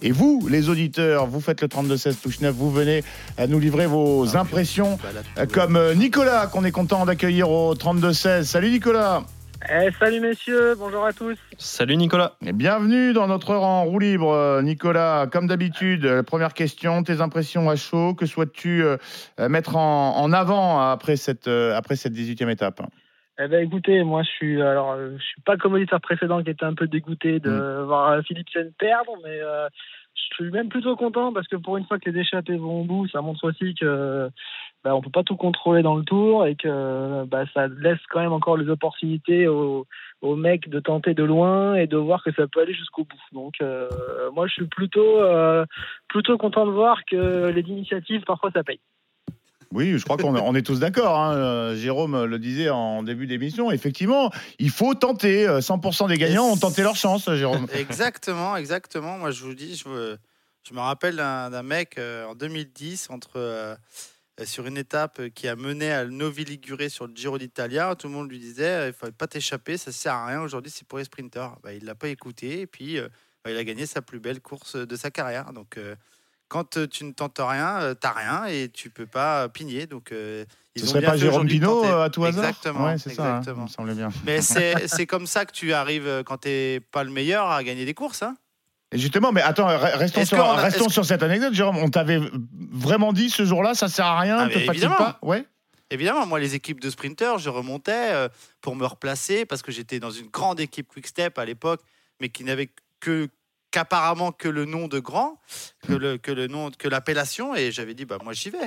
[0.01, 3.03] Et vous, les auditeurs, vous faites le 32-16 touche 9, vous venez
[3.37, 4.97] à nous livrer vos impressions,
[5.37, 8.45] euh, comme euh, Nicolas, qu'on est content d'accueillir au 32-16.
[8.45, 9.23] Salut Nicolas
[9.69, 11.37] Eh, salut messieurs, bonjour à tous.
[11.57, 12.33] Salut Nicolas.
[12.45, 15.27] Et bienvenue dans notre heure en roue libre, euh, Nicolas.
[15.31, 18.97] Comme d'habitude, première question, tes impressions à chaud, que souhaites-tu euh,
[19.49, 22.81] mettre en, en avant après cette, euh, après cette 18e étape?
[23.39, 26.65] Eh ben écoutez, moi je suis alors je suis pas comme auditeur précédent qui était
[26.65, 29.67] un peu dégoûté de voir euh, Philippe Sen perdre, mais euh,
[30.13, 32.83] je suis même plutôt content parce que pour une fois que les échappés vont au
[32.83, 34.29] bout, ça montre aussi que
[34.83, 38.19] bah, on peut pas tout contrôler dans le tour et que bah, ça laisse quand
[38.19, 39.85] même encore les opportunités aux,
[40.21, 43.19] aux mecs de tenter de loin et de voir que ça peut aller jusqu'au bout.
[43.31, 43.87] Donc euh,
[44.33, 45.65] moi je suis plutôt euh,
[46.09, 48.79] plutôt content de voir que les initiatives parfois ça paye.
[49.71, 51.17] Oui, je crois qu'on on est tous d'accord.
[51.17, 51.33] hein.
[51.35, 53.71] Euh, Jérôme le disait en début d'émission.
[53.71, 55.47] Effectivement, il faut tenter.
[55.47, 57.65] Euh, 100% des gagnants ont tenté leur chance, Jérôme.
[57.73, 59.17] Exactement, exactement.
[59.17, 60.17] Moi, je vous dis, je, me-
[60.69, 63.39] je me rappelle d'un mec euh, en 2010 entre
[64.45, 67.93] sur une étape euh, qui a mené à Novi Ligure sur le Giro d'Italia.
[67.95, 70.41] Tout le monde lui disait, euh, il ne fallait pas t'échapper, ça sert à rien.
[70.41, 71.57] Aujourd'hui, c'est pour les sprinteurs.
[71.63, 73.07] Bah, il l'a pas écouté et puis euh,
[73.45, 75.53] bah, il a gagné sa plus belle course de sa carrière.
[75.53, 75.95] Donc euh,
[76.47, 79.85] quand euh, tu ne tentes rien, euh, t'as rien et tu peux pas pigner.
[79.87, 82.85] Donc euh, ils Ce ont serait bien pas Jérôme Pinault euh, à tout hasard Exactement,
[82.85, 83.37] Ouais, c'est ça.
[83.45, 84.09] hein, me semblait bien.
[84.25, 87.85] Mais c'est comme ça que tu arrives euh, quand t'es pas le meilleur à gagner
[87.85, 88.23] des courses.
[88.23, 88.35] Hein.
[88.93, 91.77] Justement, mais attends, re- restons, sur, qu'on a- restons est-ce sur cette anecdote, Jérôme.
[91.77, 92.19] On t'avait
[92.71, 95.19] vraiment dit ce jour-là, ça sert à rien, Ah, ne te fatigue pas.
[95.21, 95.45] Ouais.
[95.89, 98.27] Évidemment, moi, les équipes de sprinteurs, je remontais euh,
[98.61, 101.81] pour me replacer parce que j'étais dans une grande équipe Quick Step à l'époque,
[102.19, 103.27] mais qui n'avait que
[103.69, 105.39] qu'apparemment que le nom de grand,
[105.87, 108.65] que le, que le nom, que l'appellation, et j'avais dit bah moi j'y vais.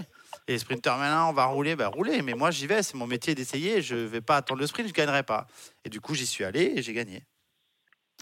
[0.48, 3.06] Et les sprinteurs maintenant on va rouler, bah rouler, mais moi j'y vais, c'est mon
[3.06, 5.46] métier d'essayer, je vais pas attendre le sprint, je gagnerai pas.
[5.84, 7.22] Et du coup j'y suis allé et j'ai gagné.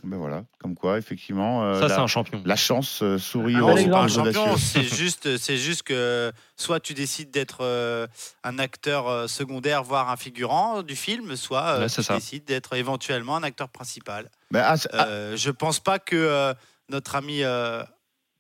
[0.02, 2.42] Ben voilà, comme quoi, effectivement, euh, Ça, c'est la, un champion.
[2.44, 6.80] la chance euh, sourit Ah, aux c'est un champion, c'est juste, c'est juste que soit
[6.80, 8.07] tu décides d'être euh,
[8.42, 12.16] un acteur euh, secondaire, voire un figurant du film, soit euh, tu ça.
[12.16, 14.28] décides d'être éventuellement un acteur principal.
[14.50, 16.52] Ben, ah, ah, je pense pas que euh,
[16.90, 17.83] notre ami, euh,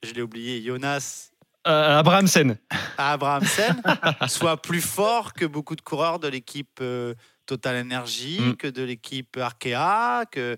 [0.02, 1.30] je l'ai oublié, Jonas
[1.66, 2.58] Euh, Abrahamsen.
[2.98, 3.80] Abrahamsen
[4.28, 7.14] soit plus fort que beaucoup de coureurs de l'équipe euh,
[7.46, 8.56] Total Energy, Mm.
[8.56, 10.56] que de l'équipe Arkea, que...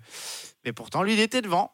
[0.65, 1.71] mais pourtant lui il était devant.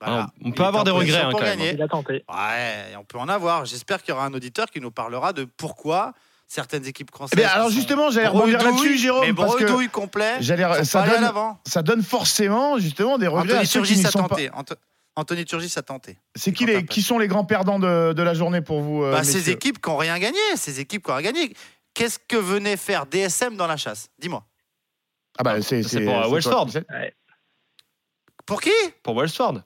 [0.00, 0.28] Voilà.
[0.28, 1.58] Ah, on peut Il avoir des regrets, hein, quand même.
[1.58, 1.72] gagner.
[1.74, 2.24] Il a tenté.
[2.28, 3.66] Ouais, on peut en avoir.
[3.66, 6.14] J'espère qu'il y aura un auditeur qui nous parlera de pourquoi
[6.46, 7.34] certaines équipes françaises.
[7.38, 10.36] eh bien, alors justement, j'allais rebondir là-dessus, Jérôme, mais parce que bredouilles complets.
[10.40, 11.60] j'allais- sont ça donne, l'avant.
[11.66, 14.28] ça donne forcément justement des regrets Anthony Turgis a pas.
[14.28, 14.50] tenté.
[14.54, 14.74] Anto-
[15.16, 16.16] Anthony Turgis a tenté.
[16.34, 19.12] C'est qui, les, qui sont les grands perdants de, de la journée pour vous euh,
[19.12, 20.38] Bah, ces équipes qui n'ont rien gagné.
[20.56, 21.54] Ces équipes qui n'ont rien gagné.
[21.94, 24.08] Qu'est-ce que venait faire DSM dans la chasse?
[24.18, 24.44] Dis-moi.
[25.38, 26.84] Ah bah, c'est pour, euh, C'est-
[28.46, 28.70] Pour qui?
[29.02, 29.62] Pour Wellsford.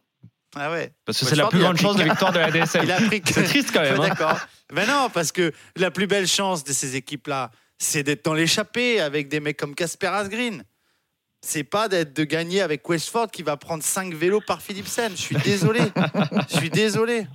[0.56, 0.92] Ah ouais.
[1.04, 2.84] Parce que c'est la plus grande chance de victoire de la DSM.
[2.84, 4.00] Il a pris que- C'est triste quand même.
[4.00, 4.08] Hein.
[4.08, 4.38] D'accord.
[4.72, 9.00] Ben non, parce que la plus belle chance de ces équipes-là, c'est d'être dans l'échappée
[9.00, 10.64] avec des mecs comme Casper Asgreen.
[11.42, 15.12] c'est pas d'être de gagner avec Westford qui va prendre 5 vélos par Philipsen.
[15.16, 15.80] Je suis désolé.
[16.50, 17.26] Je suis désolé.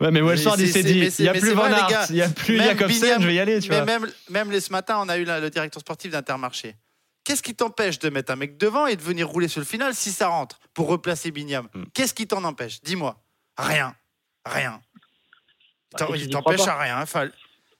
[0.00, 1.70] Ouais, mais Wellsford, Mais il s'est dit, mais il c'est- n'y a plus Van vrai,
[1.70, 2.06] les Aert, gars.
[2.10, 3.84] il n'y a plus Jacobsen, je vais y aller, tu mais vois.
[3.86, 6.74] même, même les, ce matin, on a eu la- le directeur sportif d'Intermarché.
[7.24, 9.94] Qu'est-ce qui t'empêche de mettre un mec devant et de venir rouler sur le final
[9.94, 11.84] si ça rentre pour replacer Binyam Hmm.
[11.94, 12.80] Qu'est-ce qui t'en empêche?
[12.82, 13.22] Dis-moi.
[13.56, 13.94] Rien.
[14.44, 14.80] Rien.
[15.98, 17.00] Bah, il t'empêche à rien.
[17.00, 17.28] Enfin,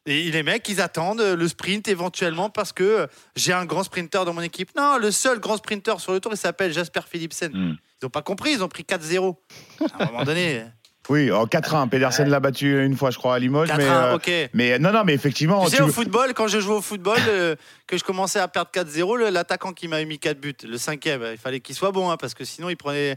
[0.07, 4.35] et les mecs, ils attendent le sprint éventuellement parce que j'ai un grand sprinter dans
[4.35, 4.71] mon équipe.
[4.77, 7.51] Non, le seul grand sprinter sur le tour, il s'appelle Jasper Philipsen.
[7.53, 7.77] Hmm.
[8.01, 9.37] Ils n'ont pas compris, ils ont pris 4-0.
[9.99, 10.65] À un moment donné,
[11.09, 11.89] Oui, en 4-1.
[11.89, 13.69] Pedersen l'a battu une fois, je crois, à Limoges.
[13.69, 14.31] 4-1, mais, euh, ok.
[14.55, 15.65] mais non, non, mais effectivement.
[15.65, 18.47] Tu sais, tu- au football, quand je jouais au football, euh, que je commençais à
[18.49, 21.91] perdre 4-0, le- l'attaquant qui m'a mis 4 buts, le cinquième, il fallait qu'il soit
[21.91, 23.17] bon, hein, parce que sinon il prenait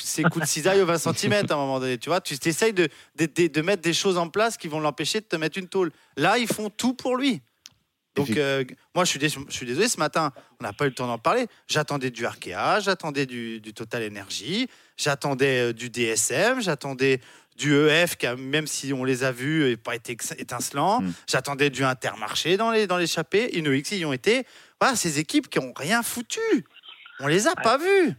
[0.00, 1.98] ses coups de cisaille au 20 cm à un moment donné.
[1.98, 4.80] Tu vois, tu essayes de, de, de- de mettre des choses en place qui vont
[4.80, 5.90] l'empêcher de te mettre une tôle.
[6.16, 7.42] Là, ils font tout pour lui.
[8.14, 10.88] Donc, euh, moi, je suis, dés- je suis désolé, ce matin, on n'a pas eu
[10.88, 11.46] le temps d'en parler.
[11.68, 17.20] J'attendais du Arkea, j'attendais du, du Total Energy, j'attendais euh, du DSM, j'attendais
[17.58, 21.00] du EF, qui a- même si on les a vus, n'a pas été étincelant.
[21.00, 21.12] Mm.
[21.26, 23.50] J'attendais du Intermarché dans les dans l'échappée.
[23.56, 24.44] InnoX, ils y ont été.
[24.80, 26.40] Voilà, ces équipes qui ont rien foutu.
[27.20, 28.12] On les a pas vues.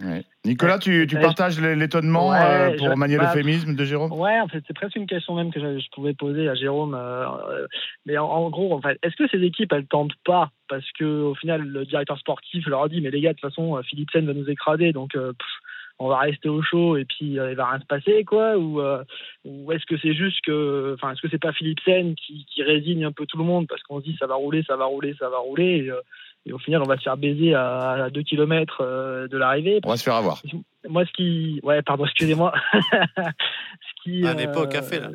[0.00, 0.22] Ouais.
[0.44, 4.12] Nicolas, tu, tu partages l'étonnement Ouais, euh, pour manier bah, l'euphémisme de Jérôme?
[4.12, 6.94] Ouais, en fait, c'est presque une question même que je, je pouvais poser à Jérôme.
[6.94, 7.66] euh, euh,
[8.06, 10.52] mais en, en gros, en fait, est-ce que ces équipes, elles tentent pas?
[10.68, 13.50] Parce que au final, le directeur sportif leur a dit, mais les gars, de toute
[13.50, 15.48] façon, euh, Philipsen va nous écraser, donc euh, pff,
[15.98, 18.80] on va rester au chaud et puis euh, il va rien se passer, quoi Ou,
[18.80, 19.02] euh,
[19.44, 23.04] ou est-ce que c'est juste que, enfin, est-ce que c'est pas Philipsen qui, qui résigne
[23.04, 25.14] un peu tout le monde parce qu'on se dit ça va rouler, ça va rouler,
[25.18, 26.00] ça va rouler et, euh,
[26.46, 29.80] et au final, on va se faire baiser à, 2 km de l'arrivée.
[29.84, 30.40] On va se faire avoir.
[30.88, 31.60] Moi, ce qui.
[31.62, 32.54] Ouais, pardon, excusez-moi.
[32.72, 34.22] ce qui.
[34.24, 35.10] On n'est pas au café, là.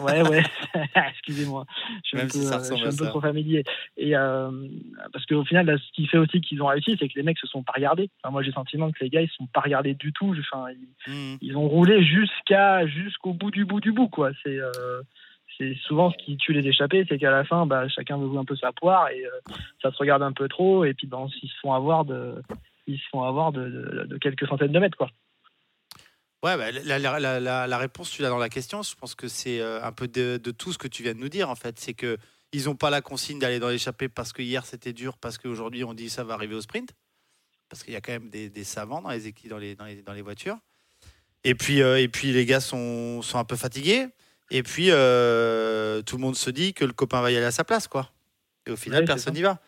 [0.00, 0.42] Ouais, ouais.
[1.10, 1.64] excusez-moi.
[2.02, 3.10] Je suis Même un si peu, ça euh, je ressemble suis à un peu ça.
[3.10, 3.64] trop familier.
[3.96, 4.50] Et euh,
[5.12, 7.38] parce qu'au final, là, ce qui fait aussi qu'ils ont réussi, c'est que les mecs
[7.38, 8.10] se sont pas regardés.
[8.22, 10.34] Enfin, moi, j'ai le sentiment que les gars, ils se sont pas regardés du tout.
[10.52, 11.38] Enfin, ils, Mm.
[11.40, 14.30] ils ont roulé jusqu'à jusqu'au bout du bout du bout, quoi.
[14.42, 14.58] C'est.
[14.58, 15.00] euh,
[15.58, 18.36] c'est souvent ce qui tue les échappés, c'est qu'à la fin, bah, chacun veut jouer
[18.36, 19.30] un peu sa poire et euh,
[19.80, 22.42] ça se regarde un peu trop et puis bah, ils se font avoir de,
[22.86, 25.08] ils se font avoir de, de- de quelques centaines de mètres, quoi.
[26.42, 28.82] Ouais, bah, la, la- la- réponse, tu l'as dans la question.
[28.82, 31.18] Je pense que c'est euh, un peu de, de tout ce que tu viens de
[31.18, 31.78] nous dire, en fait.
[31.80, 32.18] C'est que
[32.52, 35.82] ils n'ont pas la consigne d'aller dans l'échappée parce que hier c'était dur, parce qu'aujourd'hui
[35.82, 36.90] on dit ça va arriver au sprint.
[37.68, 39.84] Parce qu'il y a quand même des, des savants dans les équipes, dans les, dans
[39.84, 40.56] les, dans les voitures.
[41.42, 44.06] Et puis, euh, et puis les gars sont, sont un peu fatigués.
[44.50, 47.50] Et puis euh, tout le monde se dit que le copain va y aller à
[47.50, 48.10] sa place, quoi.
[48.66, 49.60] Et au final, personne n'y va.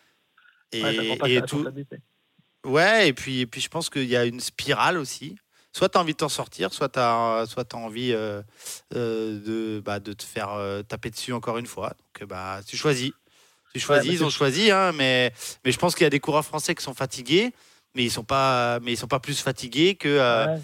[0.71, 1.63] Et, Ouais, et tout.
[2.65, 5.35] Ouais, et puis, et puis je pense qu'il y a une spirale aussi.
[5.71, 8.41] Soit tu as envie de t'en sortir, soit tu as, soit as envie euh,
[8.95, 11.89] euh, de, bah, de te faire euh, taper dessus encore une fois.
[12.19, 13.11] Donc, bah, tu choisis.
[13.73, 15.31] Tu choisis, mais ils ont choisi, hein, mais,
[15.63, 17.53] mais je pense qu'il y a des coureurs français qui sont fatigués,
[17.93, 20.59] mais ils sont pas, mais ils sont pas plus fatigués que, Ouais.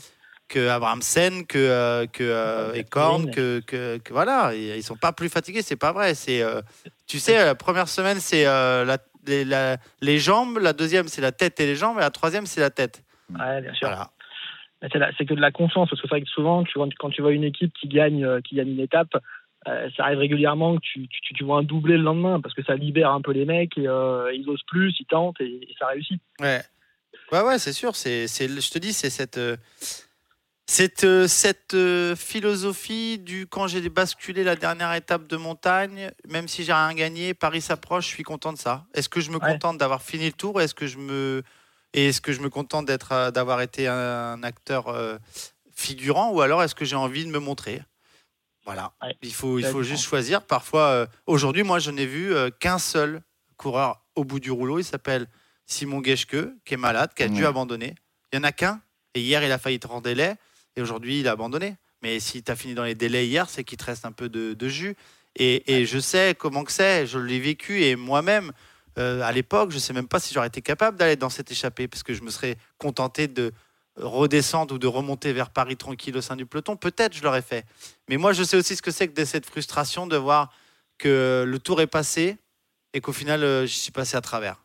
[0.48, 5.62] que Abrahamsen, que, que Ouais, Ekorn, que, que, que voilà, ils sont pas plus fatigués,
[5.62, 6.16] c'est pas vrai.
[6.16, 6.44] C'est,
[7.06, 11.32] tu sais, la première semaine c'est la- les, la- les jambes, la deuxième c'est la
[11.32, 13.04] tête et les jambes, et la troisième c'est la tête.
[13.32, 13.88] Ouais, bien sûr.
[13.88, 14.12] Voilà.
[14.92, 17.22] C'est que de la confiance, parce que c'est vrai que souvent, tu vois, quand tu
[17.22, 19.16] vois une équipe qui gagne, euh, qui gagne une étape,
[19.68, 22.64] euh, ça arrive régulièrement que tu, tu, tu vois un doublé le lendemain, parce que
[22.64, 25.76] ça libère un peu les mecs, et euh, ils osent plus, ils tentent, et, et
[25.80, 26.22] ça réussit.
[26.40, 26.62] Ouais,
[27.32, 27.96] ouais, ouais, c'est sûr.
[27.96, 29.58] C'est, je te dis, c'est cette, euh,
[30.68, 31.76] cette, cette
[32.16, 37.34] philosophie du quand j'ai basculé la dernière étape de montagne, même si j'ai rien gagné,
[37.34, 38.86] Paris s'approche, je suis content de ça.
[38.94, 39.52] Est-ce que je me Ouais.
[39.54, 40.62] contente d'avoir fini le tour?
[40.62, 41.44] Est-ce que je me,
[41.96, 45.18] et est-ce que je me contente d'être, euh, d'avoir été un acteur euh,
[45.74, 47.82] figurant, ou alors est-ce que j'ai envie de me montrer?
[48.66, 48.94] Voilà.
[49.02, 49.16] Ouais.
[49.22, 50.42] Il faut, il faut juste choisir.
[50.42, 53.22] Parfois, euh, aujourd'hui, moi, je n'ai vu euh, qu'un seul
[53.58, 54.80] coureur au bout du rouleau.
[54.80, 55.28] Il s'appelle
[55.68, 57.48] Simon Geschke, qui est malade, qui a dû Ouais.
[57.48, 57.94] abandonner.
[58.34, 58.82] Il y en a qu'un.
[59.14, 60.36] Et hier, il a failli être en délai.
[60.76, 61.76] Et aujourd'hui, il a abandonné.
[62.02, 64.30] Mais si tu as fini dans les délais hier, c'est qu'il te reste un peu
[64.30, 64.96] de, de jus.
[65.36, 67.06] Et, et je sais comment que c'est.
[67.06, 67.84] Je l'ai vécu.
[67.84, 68.52] Et moi-même,
[68.98, 71.88] euh, à l'époque, je sais même pas si j'aurais été capable d'aller dans cette échappée.
[71.88, 73.52] Parce que je me serais contenté de
[73.98, 76.76] redescendre ou de remonter vers Paris tranquille au sein du peloton.
[76.76, 77.66] Peut-être je l'aurais fait.
[78.10, 80.52] Mais moi, je sais aussi ce que c'est que de cette frustration de voir
[80.98, 82.38] que le tour est passé
[82.94, 84.62] et qu'au final, euh, j'y suis passé à travers.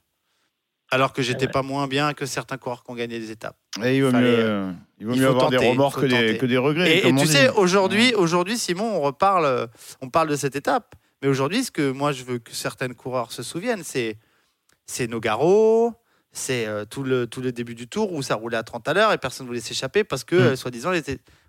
[0.92, 1.52] Alors que j'étais Ouais.
[1.52, 3.56] pas moins bien que certains coureurs qui ont gagné des étapes.
[3.84, 6.10] Et il vaut Fallait, mieux, il vaut il mieux faut avoir des remords que des,
[6.10, 6.38] tenter.
[6.38, 6.98] que des regrets.
[7.06, 9.66] Et, tu sais, aujourd'hui, aujourd'hui, Simon, on reparle, euh,
[10.00, 10.96] on parle de cette étape.
[11.22, 14.18] Mais aujourd'hui, ce que moi je veux que certains coureurs se souviennent, c'est
[14.86, 15.92] c'est Nogaro,
[16.32, 18.94] c'est euh, tout le tout le début du tour où ça roulait à 30 à
[18.94, 20.38] l'heure et personne ne voulait s'échapper parce que Mm.
[20.38, 21.02] euh, soi-disant, les-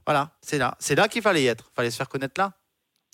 [0.06, 2.54] voilà, c'est là, c'est là qu'il fallait y être, fallait se faire connaître là.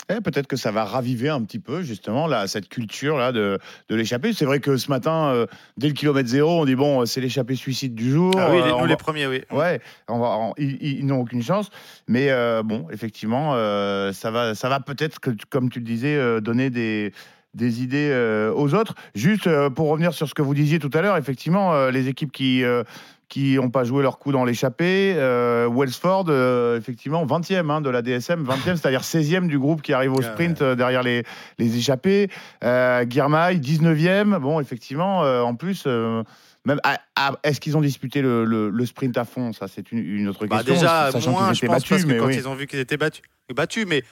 [0.09, 3.59] Eh, Peut-être que ça va raviver un petit peu justement là, cette culture là de,
[3.89, 4.31] de l'échappée.
[4.33, 5.45] C'est vrai que ce matin, euh,
[5.77, 8.33] dès le kilomètre zéro, on dit bon, c'est l'échappée suicide du jour.
[8.37, 9.41] Ah oui, Euh, les- nous va- les premiers, oui.
[9.51, 11.69] Ouais, on va, on- ils, ils n'ont aucune chance.
[12.07, 16.15] Mais euh, bon, effectivement, euh, ça va, ça va peut-être, que, comme tu le disais,
[16.15, 17.11] euh, donner des,
[17.53, 18.93] des idées euh, aux autres.
[19.15, 22.07] Juste euh, pour revenir sur ce que vous disiez tout à l'heure, effectivement, euh, les
[22.07, 22.83] équipes qui euh,
[23.29, 27.89] qui n'ont pas joué leur coup dans l'échappée, euh, Wellsford, euh, effectivement, 20e hein, de
[27.89, 31.23] la DSM, 20e, c'est-à-dire 16e du groupe qui arrive au Ah sprint euh, derrière les,
[31.59, 32.29] les échappés.
[32.61, 34.39] Guirmail, 19e.
[34.39, 35.85] Bon, effectivement, en plus.
[35.85, 39.51] même, ah, ah, est-ce qu'ils ont disputé le, le- le sprint à fond?
[39.53, 40.73] Ça, c'est une, une autre Bah question.
[40.75, 42.35] déjà, sachant moins, je pense, battus, parce que mais quand oui.
[42.37, 43.23] ils ont vu qu'ils étaient battus,
[43.55, 44.03] battus, mais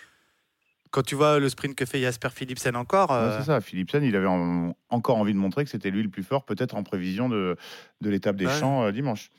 [0.96, 4.16] quand tu vois le sprint que fait Jasper Philipsen encore, euh, c'est ça, Philipsen, il
[4.16, 7.28] avait en- encore envie de montrer que c'était lui le plus fort, peut-être en prévision
[7.28, 7.58] de,
[8.00, 8.60] de l'étape des Ouais.
[8.60, 9.30] champs euh, dimanche.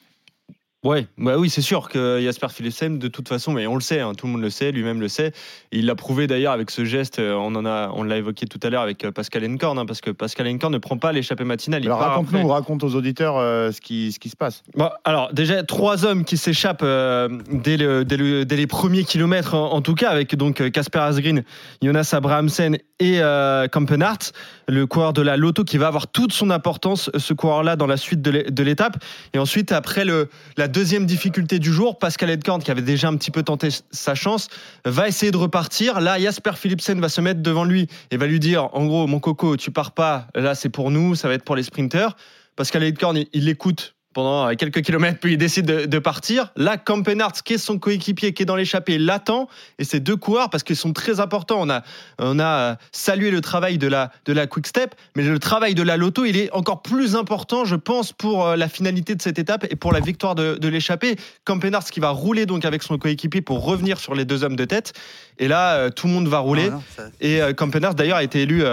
[0.87, 4.01] Ouais, bah oui, c'est sûr que Jasper Philipsen, de toute façon, mais on le sait,
[4.01, 5.33] hein, tout le monde le sait, lui-même le sait.
[5.72, 7.18] Il l'a prouvé d'ailleurs avec ce geste.
[7.18, 9.87] euh, On en a, on l'a évoqué tout à l'heure avec euh, Pascal Encorn, hein,
[9.87, 11.83] parce que Pascal Encorn ne prend pas l'échappée matinale.
[11.83, 14.62] Il Alors raconte-nous, raconte aux auditeurs euh, ce, qui, ce qui se passe.
[14.77, 19.05] Bon, alors déjà trois hommes qui s'échappent euh, dès, le- dès le- dès les premiers
[19.05, 21.42] kilomètres en, en tout cas avec donc Casper Asgreen,
[21.83, 24.33] Jonas Abrahamsen et euh, Kampenhardt,
[24.68, 27.96] le coureur de la Lotto qui va avoir toute son importance ce coureur-là dans la
[27.96, 28.96] suite de l'étape
[29.35, 33.17] et ensuite après le, la deuxième difficulté du jour, Pascal Edkorn qui avait déjà un
[33.17, 34.49] petit peu tenté sa chance
[34.85, 36.01] va essayer de repartir.
[36.03, 39.19] Là Jasper Philipsen va se mettre devant lui et va lui dire en gros mon
[39.19, 42.15] coco tu pars pas, là c'est pour nous, ça va être pour les sprinteurs.
[42.57, 46.50] Pascal Edkorn il- il l'écoute pendant euh, quelques kilomètres, puis il décide de, de partir.
[46.57, 49.46] Là, Campenhardt, qui est son coéquipier, qui est dans l'échappée, l'attend.
[49.79, 51.83] Et ces deux coureurs, parce qu'ils sont très importants, on a,
[52.18, 55.74] on a euh, salué le travail de la, de la Quick Step, mais le travail
[55.74, 59.20] de la Lotto, il est encore plus important, je pense, pour euh, la finalité de
[59.20, 61.16] cette étape et pour la victoire de, de l'échappée.
[61.44, 64.64] Campenhardt qui va rouler donc avec son coéquipier pour revenir sur les deux hommes de
[64.64, 64.94] tête.
[65.38, 66.70] Et là, tout le monde va rouler.
[66.70, 68.64] non, ça- Et Campenard d'ailleurs a été élu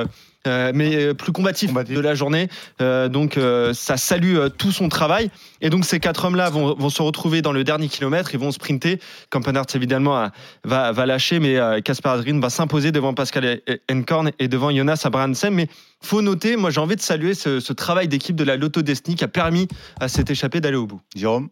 [0.47, 1.95] euh, mais euh, plus combatif, Combatif.
[1.95, 2.49] de la journée.
[2.81, 3.39] Euh, donc
[3.73, 5.29] ça salue tout son travail.
[5.61, 8.51] Et donc ces quatre hommes-là vont, vont se retrouver dans le dernier kilomètre, ils vont
[8.51, 8.99] sprinter.
[9.29, 10.29] Campenard évidemment
[10.63, 14.69] va, va lâcher, mais Kasper Asgreen va s'imposer devant Pascal E- E- Enkorn et devant
[14.75, 15.53] Jonas Abrahamsen.
[15.53, 15.67] Mais
[16.01, 19.15] faut noter, moi j'ai envie de saluer ce, ce travail d'équipe de la Lotto Destiny
[19.15, 19.67] qui a permis
[19.99, 21.01] à cette échappée d'aller au bout.
[21.15, 21.49] Jérôme?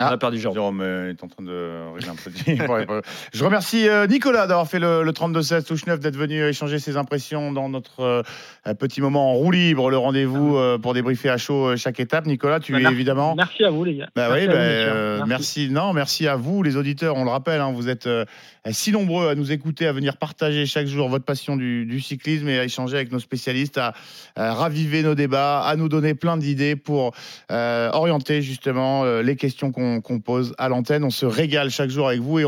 [0.00, 0.10] On Ah.
[0.12, 0.54] a perdu Jérôme.
[0.54, 2.56] Jérôme est en train de régler un petit.
[3.32, 6.96] Je remercie euh, Nicolas d'avoir fait le, le 32-16 touche 9, d'être venu échanger ses
[6.96, 11.36] impressions dans notre euh, petit moment en roue libre, le rendez-vous euh, pour débriefer à
[11.36, 12.26] chaud chaque étape.
[12.26, 12.94] Nicolas, tu Bah, es merci.
[12.94, 13.34] évidemment.
[13.36, 14.08] Merci à vous, les gars.
[14.14, 15.28] Bah Merci oui, à bah, vous, euh, Merci.
[15.28, 15.70] merci.
[15.70, 17.16] Non, merci à vous, les auditeurs.
[17.16, 18.24] On le rappelle, hein, vous êtes euh,
[18.70, 22.48] si nombreux à nous écouter, à venir partager chaque jour votre passion du, du cyclisme
[22.48, 23.94] et à échanger avec nos spécialistes, à,
[24.36, 27.14] à raviver nos débats, à nous donner plein d'idées pour
[27.50, 31.04] euh, orienter justement euh, les questions qu'on qu'on pose à l'antenne.
[31.04, 32.44] On se régale chaque jour avec vous et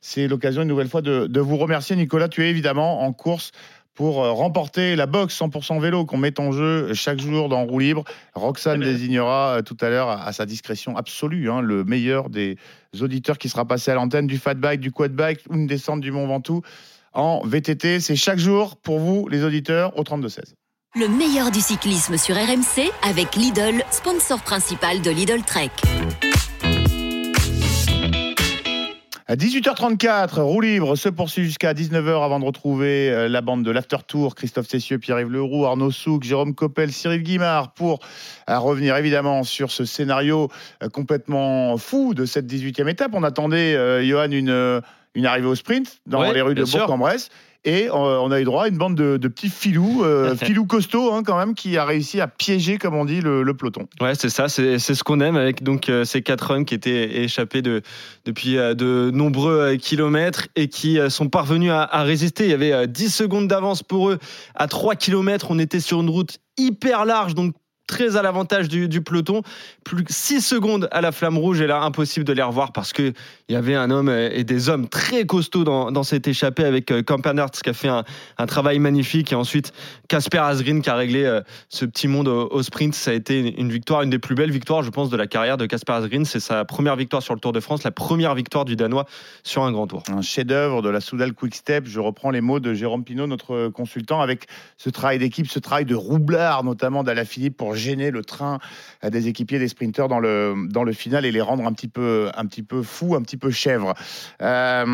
[0.00, 1.96] c'est l'occasion une nouvelle fois de, de vous remercier.
[1.96, 3.52] Nicolas, tu es évidemment en course
[3.94, 7.78] pour euh, remporter la box 100% vélo qu'on met en jeu chaque jour dans Roue
[7.78, 8.04] Libre.
[8.34, 8.90] Roxane bien.
[8.90, 12.56] désignera euh, tout à l'heure à, à sa discrétion absolue hein, le meilleur des
[13.00, 16.00] auditeurs qui sera passé à l'antenne du fat bike, du quad bike ou une descente
[16.00, 16.62] du Mont Ventoux
[17.12, 18.00] en VTT.
[18.00, 20.54] C'est chaque jour pour vous, les auditeurs, au 32-16.
[20.94, 25.70] Le meilleur du cyclisme sur RMC avec Lidl, sponsor principal de Lidl Trek.
[29.32, 33.70] À 18h34, roue libre se poursuit jusqu'à 19h avant de retrouver euh, la bande de
[33.70, 34.34] l'After Tour.
[34.34, 38.00] Christophe Cessieux, Pierre-Yves Leroux, Arnaud Souk, Jérôme Coppel, Cyril Guimard pour
[38.50, 40.50] euh, revenir évidemment sur ce scénario
[40.82, 43.12] euh, complètement fou de cette 18e étape.
[43.14, 44.82] On attendait, euh, Johan, une,
[45.14, 46.64] une arrivée au sprint dans Ouais, les rues de.
[46.64, 47.30] Bourg-en-Bresse.
[47.64, 50.66] Et euh, on a eu droit à une bande de, de petits filous, euh, filous
[50.66, 53.86] costauds hein, quand même, qui a réussi à piéger, comme on dit, le, le peloton.
[54.00, 57.22] Ouais, c'est ça, c'est ce qu'on aime avec donc euh, ces quatre hommes qui étaient
[57.22, 57.82] échappés de,
[58.24, 62.44] depuis euh, de nombreux kilomètres et qui sont parvenus à, à résister.
[62.44, 64.18] Il y avait euh, 10 secondes d'avance pour eux.
[64.56, 67.54] À 3 kilomètres, on était sur une route hyper large, donc
[67.86, 69.42] très à l'avantage du, du peloton.
[69.84, 72.92] Plus que 6 secondes à la flamme rouge et là, impossible de les revoir parce
[73.52, 76.90] qu'il y avait un homme et des hommes très costauds dans, dans cette échappée avec
[76.90, 78.02] euh, Campanart qui a fait un,
[78.46, 79.74] travail magnifique et ensuite
[80.08, 82.94] Casper Asgreen qui a réglé euh, ce petit monde au, sprint.
[82.94, 85.58] Ça a été une, victoire, une des plus belles victoires, je pense, de la carrière
[85.58, 86.24] de Casper Asgreen.
[86.24, 89.04] C'est sa première victoire sur le Tour de France, la première victoire du Danois
[89.42, 90.02] sur un grand tour.
[90.08, 91.84] un chef-d'œuvre de la Soudal Quick Step.
[91.86, 94.46] Je reprends les mots de Jérôme Pinault, notre consultant, avec
[94.78, 98.60] ce travail d'équipe, ce travail de roublard, notamment d'Alaphilippe, pour gêner le train
[99.06, 102.30] des équipiers, des sprinteurs dans le, dans le final et les rendre un petit peu,
[102.34, 103.94] un petit peu fous, un petit peu chèvres.
[104.40, 104.84] Euh,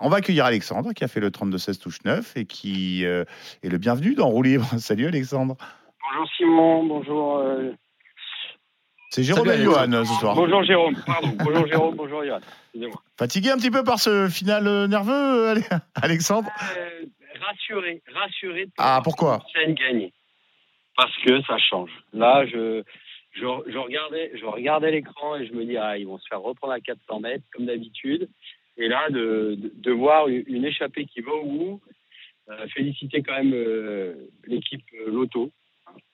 [0.00, 3.24] on va accueillir Alexandre, qui a fait le 32-16 touche 9 et qui euh,
[3.62, 4.66] est le bienvenu dans Roue Libre.
[4.78, 5.56] Salut Alexandre.
[6.02, 7.36] Bonjour Simon, bonjour.
[7.38, 7.72] euh,
[9.10, 10.34] C'est Jérôme Salut, et Johan ce soir.
[10.34, 11.32] Bonjour Jérôme, pardon.
[11.38, 12.40] Bonjour Jérôme, bonjour Johan.
[13.18, 15.54] Fatigué un petit peu par ce final nerveux,
[15.94, 16.50] Alexandre
[17.44, 19.40] rassuré, rassuré Ah, pourquoi?
[20.96, 21.90] Parce que ça change.
[22.12, 22.82] Là, je,
[23.34, 26.40] je, je regardais, je regardais l'écran et je me dis, ah, ils vont se faire
[26.40, 28.28] reprendre à 400 mètres, comme d'habitude.
[28.76, 31.80] Et là, de, de, de voir une, échappée qui va au bout,
[32.48, 34.14] euh, féliciter quand même euh,
[34.46, 35.50] l'équipe euh, Lotto,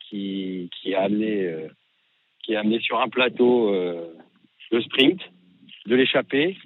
[0.01, 1.69] qui, qui, a amené, euh,
[2.43, 4.13] qui a amené sur un plateau euh,
[4.71, 5.21] le sprint,
[5.87, 6.57] de l'échappée.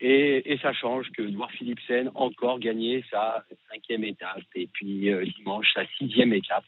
[0.00, 5.24] Et, et ça change que voir Philipsen encore gagner sa cinquième étape et puis euh,
[5.36, 6.64] dimanche sa sixième étape.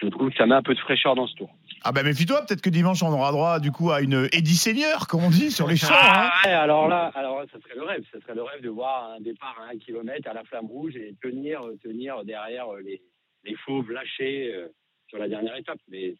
[0.00, 1.50] Je trouve que ça met un peu de fraîcheur dans ce tour.
[1.84, 5.06] Ah bah méfie-toi, peut-être que dimanche on aura droit du coup à une Eddie Seigneur,
[5.06, 5.88] comme on dit, sur les champs.
[5.92, 6.30] hein.
[6.32, 8.02] Ah ouais, alors là, alors ça serait le rêve.
[8.12, 10.96] Ça serait le rêve de voir un départ à un kilomètre à la flamme rouge
[10.96, 13.00] et tenir, tenir derrière euh, les,
[13.44, 14.68] les fauves lâchés euh,
[15.08, 15.78] sur la dernière étape.
[15.88, 16.16] Mais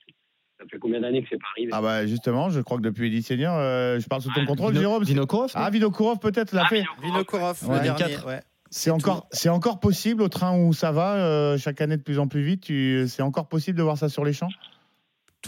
[0.60, 1.70] ça fait combien d'années que c'est pas arrivé?
[1.74, 4.70] Ah bah justement, je crois que depuis Eddie Seigneur, euh, je parle sous ton contrôle,
[4.72, 5.04] Vino- Jérôme.
[5.04, 6.84] Vinokourov, Ah, Vinokourov peut-être l'a Ah, fait.
[7.02, 7.76] Vinokourov, Ouais.
[7.78, 8.02] le dernier.
[8.04, 8.26] 24.
[8.28, 8.40] ouais.
[8.70, 12.18] C'est encore, c'est encore possible au train où ça va, euh, chaque année de plus
[12.18, 12.66] en plus vite.
[13.08, 14.50] C'est encore possible de voir ça sur les champs?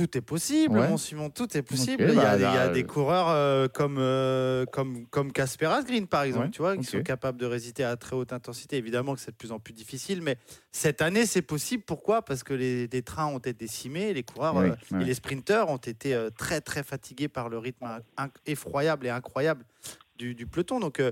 [0.01, 0.89] Tout est possible, Ouais.
[0.89, 2.05] mon Simon, tout est possible.
[2.09, 4.65] Il, y a, bah, des- il y a là, des euh, coureurs euh, comme, euh,
[4.65, 6.87] comme, comme Casper Asgreen, par exemple, Ouais, tu vois, qui ok.
[6.87, 8.79] sont capables de résister à très haute intensité.
[8.79, 10.39] Évidemment que c'est de plus en plus difficile, mais
[10.73, 11.83] cette année, c'est possible.
[11.87, 12.23] Pourquoi?
[12.23, 15.03] Parce que les, les trains ont été décimés, les coureurs Oui, euh, ouais.
[15.03, 17.87] et les sprinteurs ont été très, très fatigués par le rythme
[18.47, 19.67] effroyable et incroyable
[20.17, 20.81] du, du peloton.
[20.81, 21.03] Donc,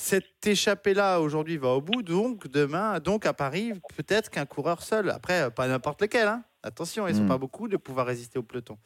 [0.00, 2.02] cette échappée-là, aujourd'hui, va au bout.
[2.02, 6.42] Donc, demain, donc à Paris, peut-être qu'un coureur seul, après, euh, pas n'importe lequel, hein.
[6.62, 7.28] attention, ils ne sont Mm.
[7.28, 8.78] pas beaucoup de pouvoir résister au peloton.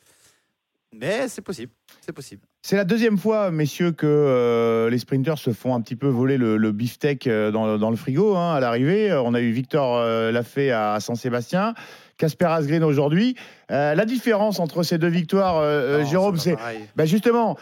[0.93, 2.43] Mais c'est possible, c'est possible.
[2.63, 6.37] C'est la deuxième fois, messieurs, que euh, les sprinters se font un petit peu voler
[6.37, 9.13] le, le beefsteak euh, dans, dans le frigo hein, à l'arrivée.
[9.13, 11.75] On a eu Victor euh, Lafay à Saint-Sébastien,
[12.17, 13.37] Casper Asgreen aujourd'hui.
[13.73, 16.57] Euh, la différence entre ces deux victoires, Non, Jérôme, c'est
[16.95, 17.57] bah, justement,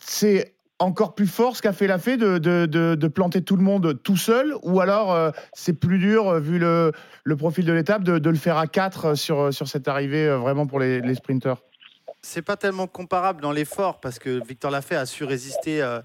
[0.00, 3.62] c'est encore plus fort ce qu'a fait Lafay de, de, de, de planter tout le
[3.62, 6.92] monde tout seul, ou alors euh, c'est plus dur, euh, vu le,
[7.24, 10.66] le profil de l'étape, de, le faire à 4 sur, sur cette arrivée euh, vraiment
[10.66, 11.62] pour les, les sprinters.
[12.22, 16.00] C'est pas tellement comparable dans l'effort parce que Victor Lafay a su résister euh,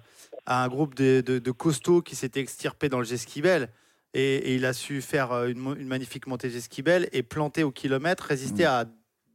[0.48, 3.70] à un groupe de, costauds qui s'était extirpé dans le Jesquibel.
[4.14, 7.72] Et, et il a su faire euh, une, une magnifique montée Jesquibel et planter au
[7.72, 8.86] kilomètre, résister à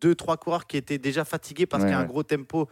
[0.00, 2.68] deux, trois coureurs qui étaient déjà fatigués parce Ouais, qu'il y a un gros tempo.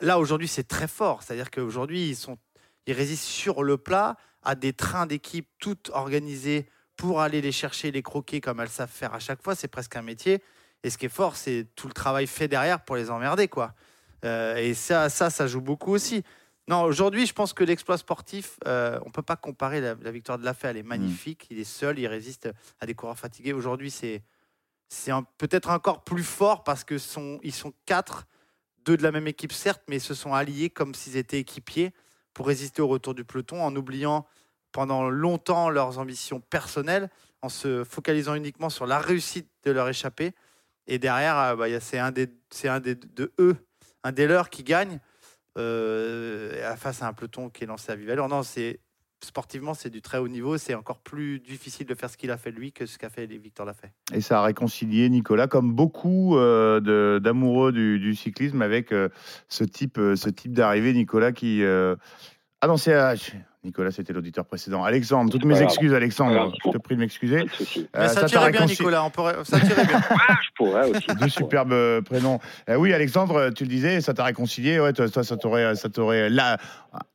[0.00, 1.22] Là, aujourd'hui, c'est très fort.
[1.22, 2.38] C'est-à-dire qu'aujourd'hui, ils, sont,
[2.86, 7.90] ils résistent sur le plat à des trains d'équipe toutes organisées pour aller les chercher,
[7.90, 9.54] les croquer comme elles savent faire à chaque fois.
[9.54, 10.42] C'est presque un métier.
[10.82, 13.74] Et ce qui est fort, c'est tout le travail fait derrière pour les emmerder, quoi.
[14.24, 16.22] Euh, et ça, ça, ça joue beaucoup aussi.
[16.68, 20.38] Non, aujourd'hui, je pense que l'exploit sportif, euh, on peut pas comparer la, la victoire
[20.38, 20.68] de Lafay.
[20.68, 21.46] Elle est magnifique.
[21.50, 22.48] Il est seul, il résiste
[22.80, 23.52] à des coureurs fatigués.
[23.52, 24.22] Aujourd'hui, c'est
[24.90, 28.26] c'est peut-être encore plus fort parce que sont, ils sont quatre,
[28.84, 31.92] deux de la même équipe certes, mais se sont alliés comme s'ils étaient équipiers
[32.34, 34.26] pour résister au retour du peloton en oubliant
[34.72, 37.10] pendant longtemps leurs ambitions personnelles,
[37.42, 40.32] en se focalisant uniquement sur la réussite de leur échappée.
[40.86, 42.28] Et derrière, euh, bah, c'est un des,
[42.64, 43.56] un des de eux,
[44.04, 45.00] un des leurs qui gagne
[45.58, 48.28] euh, face à un peloton qui est lancé à vive allure.
[48.28, 48.80] Non, c'est
[49.24, 50.58] sportivement, c'est du très haut niveau.
[50.58, 53.26] C'est encore plus difficile de faire ce qu'il a fait lui que ce qu'a fait
[53.26, 53.92] Victor Lafay.
[54.12, 59.08] Et ça a réconcilié Nicolas, comme beaucoup euh, d'amoureux du, cyclisme, avec euh,
[59.48, 60.92] ce type, euh, type d'arrivée.
[60.92, 61.62] Nicolas qui.
[61.64, 62.94] Ah non, c'est.
[63.62, 64.84] Nicolas, c'était l'auditeur précédent.
[64.84, 66.52] Alexandre, toutes mes excuses, Alexandre.
[66.64, 67.44] Je te prie de m'excuser.
[67.94, 69.04] Euh, ça, t'a tirait bien, Nicolas.
[69.04, 70.00] On pourrait, ça tirait bien.
[70.10, 71.06] Ah, je pourrais aussi.
[71.20, 72.38] Deux superbes euh, prénoms.
[72.68, 74.80] Euh, oui, Alexandre, tu le disais, ça t'a réconcilié.
[74.80, 76.56] Ouais, toi, ça t'aurait, ça t'aurait là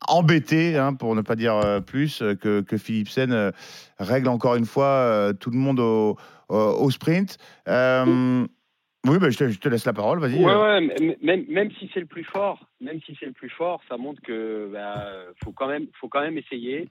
[0.07, 3.51] embêté, hein, pour ne pas dire plus, que, que Philipsen euh,
[3.99, 6.17] règle encore une fois euh, tout le monde au,
[6.49, 7.37] au, au sprint.
[7.67, 8.45] Euh,
[9.07, 10.19] oui, bah, je, te, je te laisse la parole.
[10.19, 10.43] Vas-y.
[10.43, 10.79] Ouais, euh.
[10.79, 13.97] ouais, même, même si c'est le plus fort, même si c'est le plus fort, ça
[13.97, 15.07] montre que bah,
[15.43, 16.89] faut quand même, faut quand même essayer.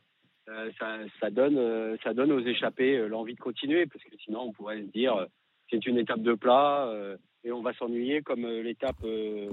[0.51, 4.11] Euh, ça, ça donne, euh, ça donne aux échappés euh, l'envie de continuer, parce que
[4.23, 5.27] sinon on pourrait se dire
[5.71, 9.49] c'est une étape de plat euh, et on va s'ennuyer comme l'étape, euh,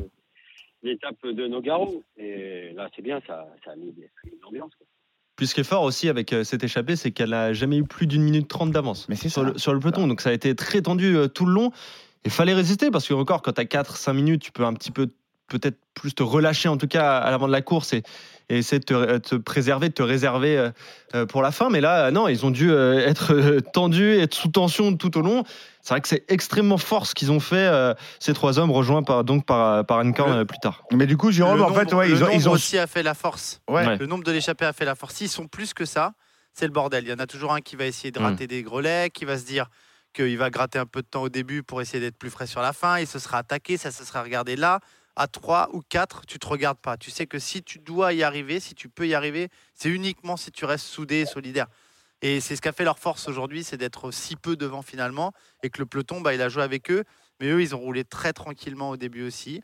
[0.83, 2.03] l'étape de Nogaro.
[2.17, 3.93] Et là c'est bien, ça, ça a mis
[4.25, 4.75] une ambiance.
[4.75, 4.85] quoi.
[5.37, 8.05] Puis ce qui est fort aussi avec cette échappée, c'est qu'elle n'a jamais eu plus
[8.05, 9.51] d'une minute trente d'avance Mais c'est sur, ça.
[9.53, 10.07] le, sur le peloton.
[10.07, 11.71] Donc ça a été très tendu tout le long.
[12.25, 14.91] Il fallait résister parce que encore quand tu as 4-5 minutes, tu peux un petit
[14.91, 15.07] peu
[15.47, 18.03] peut-être plus te relâcher en tout cas à l'avant de la course et,
[18.47, 20.69] et essayer de te, euh, te préserver, de te réserver euh,
[21.13, 21.69] euh, pour la fin.
[21.69, 25.43] Mais là, non, ils ont dû être tendus, être sous tension tout au long.
[25.81, 27.69] C'est vrai que c'est extrêmement fort ce qu'ils ont fait,
[28.19, 30.83] ces trois hommes rejoints par, donc par, par plus tard.
[30.91, 32.27] Mais du coup, Jérôme, le en fait, ouais, le ils ont.
[32.27, 32.51] nombre Ils ont...
[32.53, 33.61] aussi a fait la force.
[33.67, 33.85] Ouais.
[33.85, 33.97] Ouais.
[33.97, 35.15] Le nombre de l'échappée a fait la force.
[35.15, 36.13] S'ils sont plus que ça,
[36.53, 37.03] c'est le bordel.
[37.05, 38.23] Il y en a toujours un qui va essayer de Mm.
[38.23, 39.65] rater des grelets, qui va se dire
[40.13, 42.61] qu'il va gratter un peu de temps au début pour essayer d'être plus frais sur
[42.61, 42.99] la fin.
[42.99, 44.79] Il se sera attaqué, ça se sera regardé là.
[45.17, 46.95] à 3 ou 4, tu te regardes pas.
[46.97, 50.37] Tu sais que si tu dois y arriver, si tu peux y arriver, c'est uniquement
[50.37, 51.67] si tu restes soudé et solidaire.
[52.21, 55.33] Et c'est ce qu'a fait leur force aujourd'hui, c'est d'être si peu devant finalement,
[55.63, 57.03] et que le peloton, bah, il a joué avec eux,
[57.41, 59.61] mais eux, ils ont roulé très tranquillement au début aussi.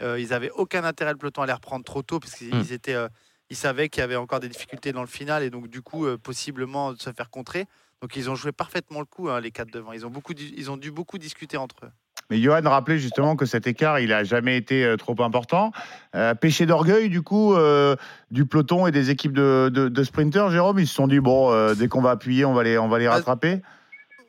[0.00, 2.72] Euh, ils avaient aucun intérêt le peloton à les reprendre trop tôt, parce qu'ils Mm.
[2.72, 3.08] étaient, euh,
[3.50, 6.06] ils savaient qu'il y avait encore des difficultés dans le final, et donc du coup,
[6.06, 7.66] euh, possiblement de se faire contrer.
[8.02, 9.92] Donc ils ont joué parfaitement le coup, hein, les quatre devant.
[9.92, 11.90] Ils ont, beaucoup, ils ont dû beaucoup discuter entre eux.
[12.28, 15.70] Mais Johan rappelait justement que cet écart, il a jamais été euh, trop important.
[16.14, 17.94] Euh, péché d'orgueil, du coup, euh,
[18.32, 21.52] du peloton et des équipes de, de, de sprinters, Jérôme, ils se sont dit, bon,
[21.52, 23.60] euh, dès qu'on va appuyer, on va les, on va les rattraper.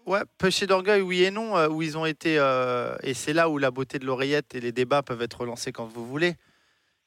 [0.05, 2.35] Ouais, péché d'orgueil, oui et non, où ils ont été,
[3.03, 5.85] et c'est là où la beauté de l'oreillette et les débats peuvent être relancés quand
[5.85, 6.35] vous voulez.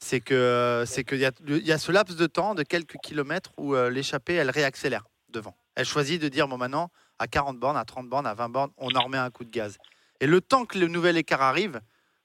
[0.00, 3.74] C'est que c'est qu'il y, y a ce laps de temps de quelques kilomètres où
[3.90, 5.56] l'échappée, elle réaccélère devant.
[5.74, 8.70] Elle choisit de dire, bon maintenant, à 40 bornes, à 30 bornes, à 20 bornes,
[8.76, 9.78] on en remet un coup de gaz.
[10.20, 11.80] Et le temps que le nouvel écart arrive,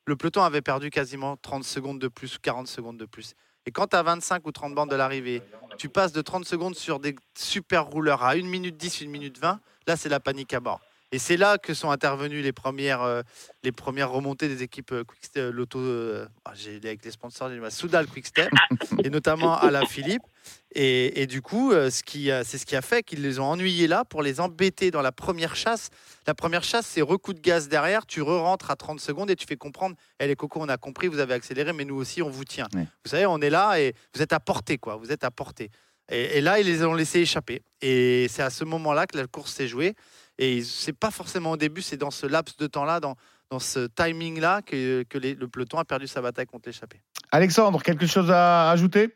[0.06, 3.36] le peloton avait perdu quasiment 30 secondes de plus ou 40 secondes de plus.
[3.66, 5.42] Et quand à 25 ou 30 bornes de l'arrivée,
[5.78, 9.40] tu passes de 30 secondes sur des super rouleurs à 1 minute 10, 1 minute
[9.40, 10.82] 20, là c'est la panique à bord.
[11.12, 13.22] Et c'est là que sont intervenues les premières, euh,
[13.64, 17.60] les premières remontées des équipes euh, Quickstep, l'auto, euh, ah, j'ai avec les sponsors, j'ai
[17.60, 18.52] mal, Soudal Quickstep,
[19.04, 20.24] et notamment à la Philippe.
[20.74, 23.40] Et, et du coup, euh, ce qui, a- c'est ce qui a fait qu'ils les
[23.40, 25.90] ont ennuyés là pour les embêter dans la première chasse.
[26.28, 29.46] La première chasse, c'est recoup de gaz derrière, tu re-rentres à 30 secondes et tu
[29.48, 32.30] fais comprendre, Eh les cocos, on a compris, vous avez accéléré, mais nous aussi, on
[32.30, 32.68] vous tient.
[32.76, 32.88] Ouais.
[33.06, 34.96] Vous savez, on est là et vous êtes à portée, quoi.
[34.98, 35.70] Vous êtes à portée.
[36.12, 37.62] Et, et là, ils les ont laissés échapper.
[37.82, 39.96] Et c'est à ce moment-là que la course s'est jouée.
[40.38, 43.16] Et c'est pas forcément au début, c'est dans ce laps de temps-là, dans,
[43.50, 47.00] dans ce timing-là, que, que les- le peloton a perdu sa bataille contre l'échappée.
[47.32, 49.16] Alexandre, quelque chose à ajouter?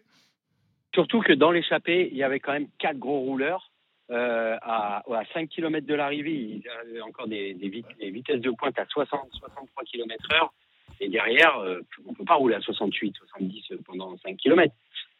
[0.93, 3.71] Surtout que dans l'échappée, il y avait quand même quatre gros rouleurs.
[4.11, 8.41] Euh, à, à 5 km de l'arrivée, ils avaient encore des, des, vit- des vitesses
[8.41, 10.51] de pointe à 60, 63 km heure.
[10.99, 14.73] Et derrière, euh, on ne peut pas rouler à 68, 70 pendant 5 km.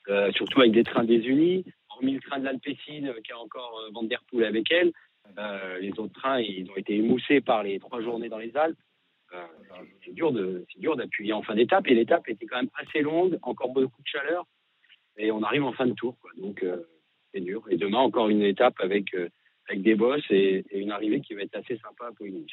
[0.09, 1.65] Euh, surtout avec des trains désunis.
[1.91, 4.91] Hormis le train de l'Alpecin euh, qui a encore Van Der Poel avec elle,
[5.79, 8.79] les autres trains, ils ont été émoussés par les trois journées dans les Alpes.
[10.03, 10.31] C'est dur
[10.95, 11.85] d'appuyer en fin d'étape.
[11.87, 14.47] Et l'étape était quand même assez longue, encore beaucoup de chaleur
[15.19, 16.15] et on arrive en fin de tour.
[16.37, 16.77] Donc euh,
[17.33, 17.63] c'est dur.
[17.69, 19.29] Et demain, encore une étape avec, euh,
[19.67, 22.43] avec des bosses et, une arrivée qui va être assez sympa pour une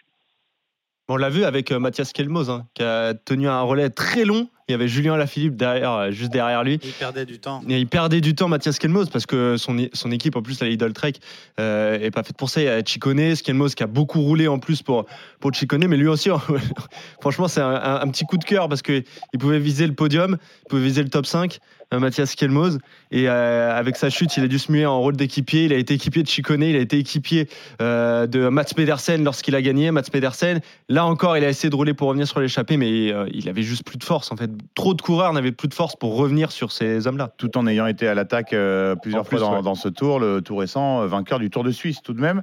[1.09, 4.49] On l'a vu avec euh, Mathias Kelmoz, hein, qui a tenu un relais très long.
[4.69, 6.81] Il y avait Julien Lafilippe derrière, euh, juste derrière lui.
[6.83, 7.63] Ils perdaient du temps.
[7.69, 10.69] Et il perdait du temps, Mathias Kelmoz, parce que son, son équipe, en plus, la
[10.69, 11.13] Lidl Trek,
[11.61, 12.61] euh, est pas faite pour ça.
[12.61, 15.07] Il y a Chicone, Skelmoz qui a beaucoup roulé en plus pour,
[15.39, 16.31] pour Chicone, mais lui aussi,
[17.21, 19.05] franchement, c'est un, un- un petit coup de cœur parce qu'il
[19.39, 21.59] pouvait viser le podium, il pouvait viser le top 5,
[21.95, 22.79] euh, Mathias Kelmoz.
[23.13, 25.67] Et euh, avec sa chute, il a dû se muer en rôle d'équipier.
[25.67, 27.49] Il a été équipier de Chicone, il a été équipier
[27.81, 29.93] euh, de Mats Pedersen lorsqu'il a gagné.
[29.93, 33.29] Mats Pedersen, là encore, il a essayé de rouler pour revenir sur l'échappée, mais euh,
[33.33, 34.33] il avait juste plus de force.
[34.33, 37.31] En fait, trop de coureurs n'avaient plus de force pour revenir sur ces hommes-là.
[37.37, 39.63] tout en ayant été à l'attaque euh, plusieurs En plus, fois dans, ouais.
[39.63, 42.43] dans ce tour, le tout récent, euh, vainqueur du Tour de Suisse tout de même.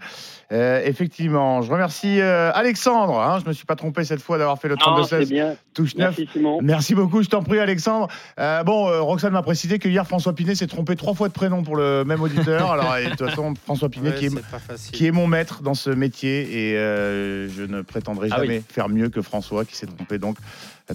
[0.52, 3.20] Euh, effectivement, je remercie euh, Alexandre.
[3.20, 5.56] Hein, je me suis pas trompé cette fois d'avoir fait le Non, c'est 32-16 bien.
[5.74, 6.08] touche 9.
[6.18, 6.60] Merci Simon.
[6.62, 8.08] Merci beaucoup, je t'en prie Alexandre.
[8.40, 11.34] Euh, bon, euh, Roxane m'a précisé que hier François Pinet s'est trompé trois fois de
[11.34, 12.72] prénom pour le même auditeur.
[12.72, 15.90] Alors, et de toute façon, François Pinet Ouais, qui, est, qui mon maître dans ce
[15.90, 18.48] métier et euh, je ne prétendrai Ah oui.
[18.48, 20.38] jamais faire mieux que François qui s'est trompé donc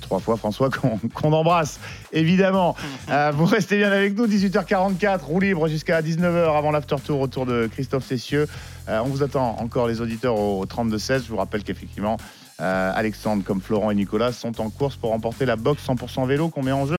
[0.01, 0.37] trois fois.
[0.37, 0.71] François
[1.15, 1.81] qu'on embrasse
[2.13, 2.77] évidemment.
[3.11, 7.47] Euh, vous restez bien avec nous, 18h44, roue libre jusqu'à 19h avant l'after tour autour
[7.47, 8.47] de Christophe Cessieux.
[8.89, 11.25] Euh, on vous attend encore les auditeurs au 32-16.
[11.25, 12.19] Je vous rappelle qu'effectivement,
[12.61, 16.51] euh, Alexandre comme Florent et Nicolas sont en course pour remporter la box 100% vélo
[16.51, 16.97] qu'on met en jeu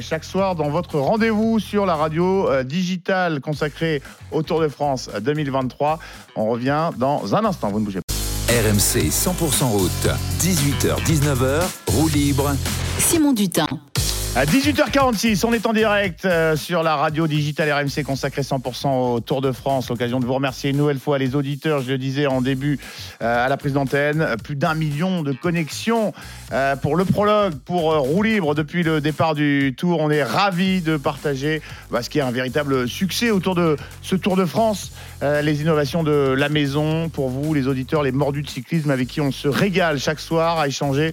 [0.00, 5.20] chaque soir dans votre rendez-vous sur la radio digitale consacrée au Tour de France euh,
[5.20, 5.98] 2023.
[6.36, 8.01] On revient dans un instant, vous ne bougez pas.
[8.62, 10.08] RMC 100% route,
[10.40, 12.54] 18h-19h, roue libre.
[12.98, 13.66] Simon Dutin.
[14.34, 19.20] À 18h46, on est en direct euh, sur la radio digitale RMC consacrée 100% au
[19.20, 19.90] Tour de France.
[19.90, 22.78] L'occasion de vous remercier une nouvelle fois les auditeurs, je le disais en début
[23.20, 24.26] euh, à la prise d'antenne.
[24.42, 26.14] Plus d'un million de connexions
[26.50, 30.00] euh, pour le prologue, pour Roue Libre depuis le départ du Tour.
[30.00, 31.60] On est ravis de partager
[31.90, 34.92] bah, ce qui est un véritable succès autour de ce Tour de France.
[35.20, 39.20] Les innovations de la maison pour vous, les auditeurs, les mordus de cyclisme avec qui
[39.20, 41.12] on se régale chaque soir à échanger,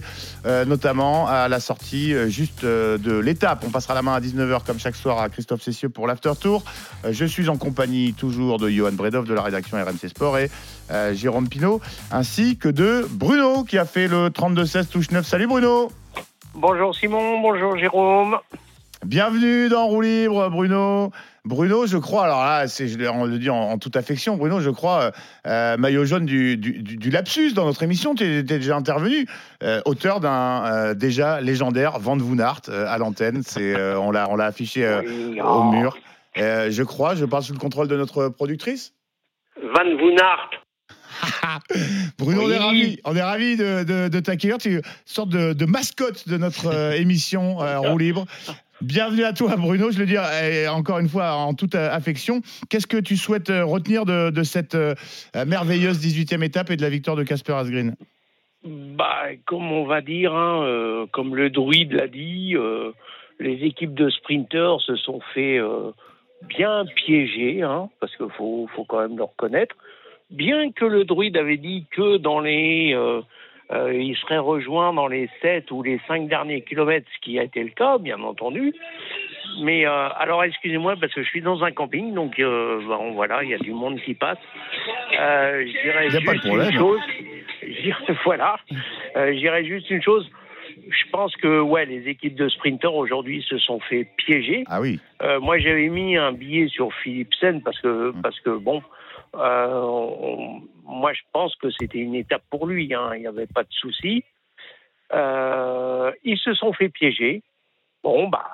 [0.66, 2.64] notamment à la sortie juste
[3.09, 3.64] euh, de l'étape.
[3.66, 6.62] On passera la main à 19h comme chaque soir à Christophe Cessieux pour l'after tour.
[7.04, 10.50] Euh, je suis en compagnie toujours de Johan Bredov de la rédaction RMC Sport et
[10.90, 11.80] euh, Jérôme Pinault,
[12.12, 15.26] ainsi que de Bruno qui a fait le 32-16 touche 9.
[15.26, 15.90] Salut Bruno
[16.54, 18.38] Bonjour Simon, bonjour Jérôme.
[19.04, 21.10] Bienvenue dans Roue Libre, Bruno.
[21.44, 24.36] Bruno, je crois, alors là, c'est, je le- on le dit en, en toute affection,
[24.36, 25.10] Bruno, je crois, euh,
[25.46, 29.26] euh, maillot jaune du, du- du- du lapsus dans notre émission, tu es déjà intervenu,
[29.62, 34.28] euh, auteur d'un euh, déjà légendaire Van Voon Aert euh, à l'antenne, c'est, on, l'a,
[34.28, 34.86] on l'a affiché
[35.42, 35.96] au mur.
[36.36, 38.92] Je crois, je parle sous le contrôle de notre productrice.
[39.62, 40.50] Van Voonart.
[42.18, 44.58] Bruno, on est ravis, on est ravis de, de, de t'accueillir.
[44.58, 48.26] Tu es une sorte de, de mascotte de notre émission Roue Libre.
[48.82, 49.90] Bienvenue à toi, Bruno.
[49.90, 52.40] Je le dis et encore une fois en toute euh, affection.
[52.70, 54.94] Qu'est-ce que tu souhaites euh, retenir de, cette euh,
[55.46, 57.94] merveilleuse 18e étape et de la victoire de Casper Asgreen?
[58.64, 62.54] Bah, comme on va dire, hein, comme le druide l'a dit,
[63.38, 65.58] les équipes de sprinteurs se sont fait
[66.42, 69.74] bien piéger, hein, parce qu'il faut, faut quand même le reconnaître.
[70.30, 72.94] Bien que le druide avait dit que dans les,
[73.72, 77.44] euh, il serait rejoint dans les 7 ou les 5 derniers kilomètres, ce qui a
[77.44, 78.72] été le cas, bien entendu.
[79.62, 83.42] Mais euh, alors, excusez-moi, parce que je suis dans un camping, donc euh, bon, voilà,
[83.42, 84.38] il y a du monde qui passe.
[85.18, 86.70] Euh, je dirais Il y a pas de juste problème.
[86.70, 87.00] une chose.
[88.24, 88.56] Voilà.
[89.16, 90.28] Euh, je dirais juste une chose.
[90.88, 94.64] Je pense que ouais, les équipes de sprinteurs aujourd'hui se sont fait piéger.
[94.68, 94.98] Ah oui.
[95.22, 98.22] Euh, moi, j'avais mis un billet sur Philipsen parce que Mmh.
[98.22, 98.82] parce que bon,
[99.34, 102.92] on- moi, je pense que c'était une étape pour lui.
[102.94, 103.12] hein.
[103.14, 104.24] Il n'y avait pas de souci.
[105.12, 107.42] Euh, ils se sont fait piéger.
[108.02, 108.50] Bon, bah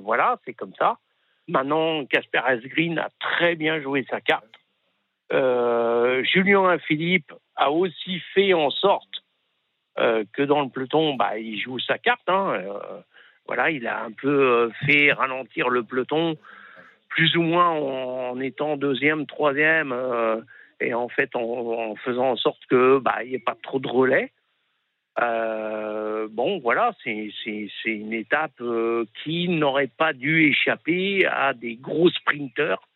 [0.00, 0.98] voilà, c'est comme ça.
[1.46, 4.44] Maintenant, Casper Asgreen a très bien joué sa carte.
[5.32, 9.22] Euh, Julien Philippe a aussi fait en sorte
[9.98, 12.28] euh, que dans le peloton, bah, il joue sa carte.
[12.28, 12.54] hein.
[12.54, 13.00] Euh,
[13.46, 16.36] voilà, il a un peu euh, fait ralentir le peloton,
[17.14, 20.40] plus ou moins en, étant deuxième, troisième, euh,
[20.80, 23.86] et en fait en, faisant en sorte que bah, il n'y ait pas trop de
[23.86, 24.32] relais.
[25.20, 27.30] Euh, bon, voilà, c'est
[27.84, 32.88] une étape euh, qui n'aurait pas dû échapper à des gros sprinteurs.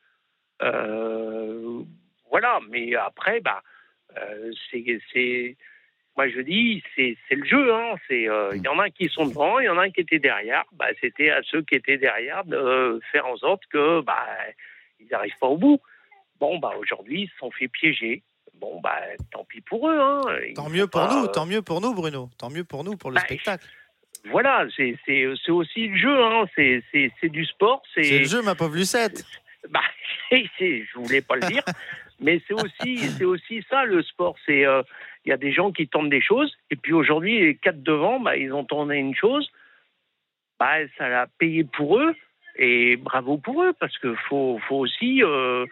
[2.30, 3.62] Voilà, mais après, bah,
[4.72, 5.56] c'est-
[6.18, 7.72] moi je dis, c'est le jeu.
[7.72, 7.94] hein.
[8.08, 10.18] C'est euh, il y en a qui sont devant, il y en a qui étaient
[10.18, 10.64] derrière.
[10.72, 14.26] Bah, c'était à ceux qui étaient derrière de faire en sorte que bah
[14.98, 15.78] ils n'arrivent pas au bout.
[16.40, 18.24] Bon, bah aujourd'hui, ils se sont fait piéger.
[18.54, 18.98] Bon, bah
[19.30, 19.96] tant pis pour eux.
[20.00, 20.20] Hein.
[20.56, 22.28] Tant mieux pour pas, nous, euh, tant mieux pour nous, Bruno.
[22.36, 23.64] Tant mieux pour nous, pour le Bah, spectacle.
[24.24, 26.20] Voilà, c'est aussi le jeu.
[26.24, 26.46] Hein.
[26.56, 27.80] C'est du sport.
[27.94, 29.24] C'est le jeu, ma pauvre Lucette.
[29.70, 29.80] bah,
[30.30, 31.62] c'est- je voulais pas le dire,
[32.20, 34.36] mais c'est aussi, c'est aussi ça le sport.
[34.46, 34.82] C'est, euh,
[35.24, 38.20] il y a des gens qui tentent des choses, et puis aujourd'hui, les quatre devant,
[38.20, 39.50] bah, ils ont tenté une chose,
[40.58, 42.14] bah, ça l'a payé pour eux,
[42.56, 45.66] et bravo pour eux, parce que faut, faut aussi euh,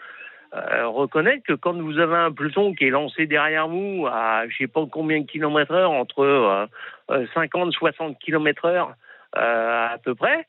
[0.55, 4.57] euh, reconnaître que quand vous avez un peloton qui est lancé derrière vous à, je
[4.57, 6.67] sais pas combien de kilomètres heure, entre euh,
[7.11, 8.95] euh, 50, 60 kilomètres heure
[9.33, 10.47] à peu près,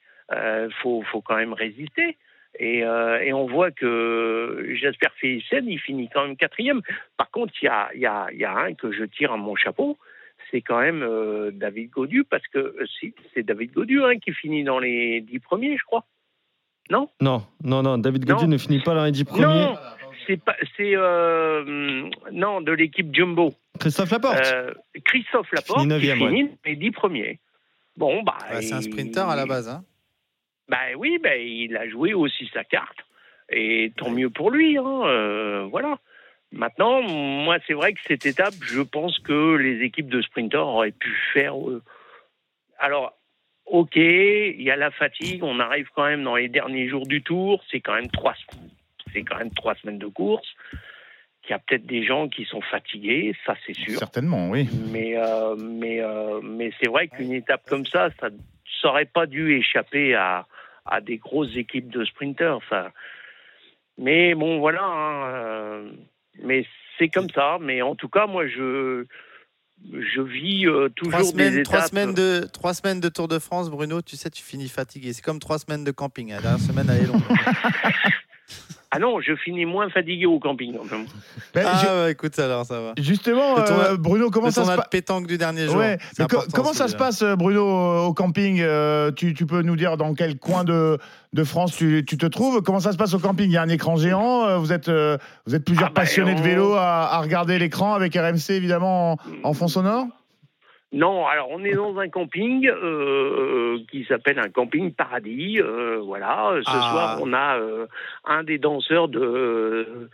[0.82, 2.16] faut, faut quand même résister.
[2.60, 6.82] Et, euh, et on voit que Jasper Philipsen, il finit quand même quatrième.
[7.16, 9.32] Par contre, il y a, il y, a, il y a un que je tire
[9.32, 9.98] à mon chapeau,
[10.50, 14.32] c'est quand même euh, David Godu, parce que euh, si, c'est David Godu hein, qui
[14.34, 16.06] finit dans les dix premiers, je crois.
[16.90, 17.10] Non?
[17.22, 17.98] Non, non, non.
[17.98, 18.26] David.
[18.26, 19.44] Gaudu ne finit pas dans les 10 premiers.
[19.44, 19.76] Non,
[20.26, 23.54] c'est pas, c'est euh, non de l'équipe Jumbo.
[23.80, 24.40] Christophe Laporte.
[24.54, 24.74] Euh,
[25.06, 27.40] Christophe Laporte Finit qui finit dans les dix premiers.
[27.96, 29.70] Bon, bah, c'est un sprinter à la base.
[29.70, 29.84] Hein.
[30.70, 32.98] Bah oui, bah, il a joué aussi sa carte.
[33.50, 34.78] Et tant mieux pour lui.
[34.78, 36.00] Hein, euh, voilà.
[36.52, 40.92] Maintenant, moi, c'est vrai que cette étape, je pense que les équipes de sprinters auraient
[40.92, 41.58] pu faire.
[41.58, 41.82] euh,
[42.80, 43.18] Alors,
[43.66, 45.44] ok, il y a la fatigue.
[45.44, 47.64] On arrive quand même dans les derniers jours du tour.
[47.72, 48.36] C'est quand même trois,
[49.14, 50.48] c'est quand même trois semaines de course.
[51.46, 53.98] Il y a peut-être des gens qui sont fatigués, ça c'est sûr.
[53.98, 54.68] Certainement, oui.
[54.92, 56.02] Mais, euh, mais,
[56.44, 58.28] mais c'est vrai qu'une étape comme ça, ça
[58.84, 60.46] n'aurait pas dû échapper à,
[60.90, 62.60] à des grosses équipes de sprinters.
[62.70, 62.92] Ça.
[63.98, 64.84] Mais bon, voilà.
[64.84, 65.92] hein, euh,
[66.44, 66.66] mais
[66.98, 67.58] c'est comme ça.
[67.62, 69.06] Mais en tout cas, moi, je,
[69.92, 73.40] je vis euh, toujours Trois semaines, des trois, semaines de, trois semaines de Tour de
[73.40, 75.14] France, Bruno, tu sais, tu finis fatigué.
[75.14, 76.32] C'est comme trois semaines de camping.
[76.32, 76.36] hein.
[76.38, 77.22] La dernière semaine, elle est longue.
[78.98, 80.72] Ah non, je finis moins fatigué au camping.
[80.74, 81.06] même.
[81.54, 82.94] Ben, ah ouais, écoute, alors ça va.
[82.98, 85.76] Justement, euh, Bruno, comment ça se passe pétanque du dernier jour.
[85.78, 89.98] Ouais, co- comment ça se passe, Bruno, au camping Euh, tu, tu peux nous dire
[89.98, 90.98] dans quel coin de,
[91.34, 92.64] de France tu, tu te trouves?
[92.64, 93.46] Comment ça se passe au camping?
[93.46, 96.02] Il y a un écran géant euh, Vous êtes, euh, vous êtes plusieurs Ah bah,
[96.02, 100.08] passionnés de on- vélo à, à regarder l'écran avec RMC, évidemment, en, en fond sonore?
[100.94, 105.60] Non, alors on est dans un camping euh, qui s'appelle un camping paradis.
[105.62, 106.90] euh, voilà, ce Ah.
[106.92, 107.88] soir on a euh,
[108.26, 110.10] un des danseurs de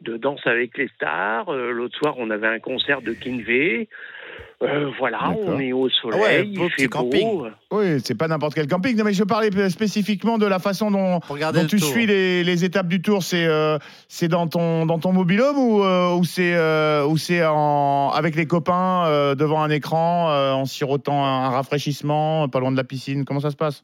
[0.00, 1.48] de danse avec les stars.
[1.50, 3.88] Euh, L'autre soir on avait un concert de Kinvey.
[4.62, 7.28] Euh, voilà, on est au soleil, Ah ouais, il beau fait petit camping.
[7.28, 7.46] beau.
[7.72, 8.96] Oui, c'est pas n'importe quel camping.
[8.96, 11.20] Non, mais je parlais spécifiquement de la façon dont,
[11.68, 11.88] tu tour.
[11.88, 13.22] suis les, les étapes du tour.
[13.22, 13.78] C'est euh,
[14.08, 18.36] c'est dans ton dans ton mobilhome ou euh, ou c'est euh, ou c'est en avec
[18.36, 22.76] les copains euh, devant un écran euh, en sirotant un, un rafraîchissement, pas loin de
[22.76, 23.24] la piscine?
[23.24, 23.82] Comment ça se passe?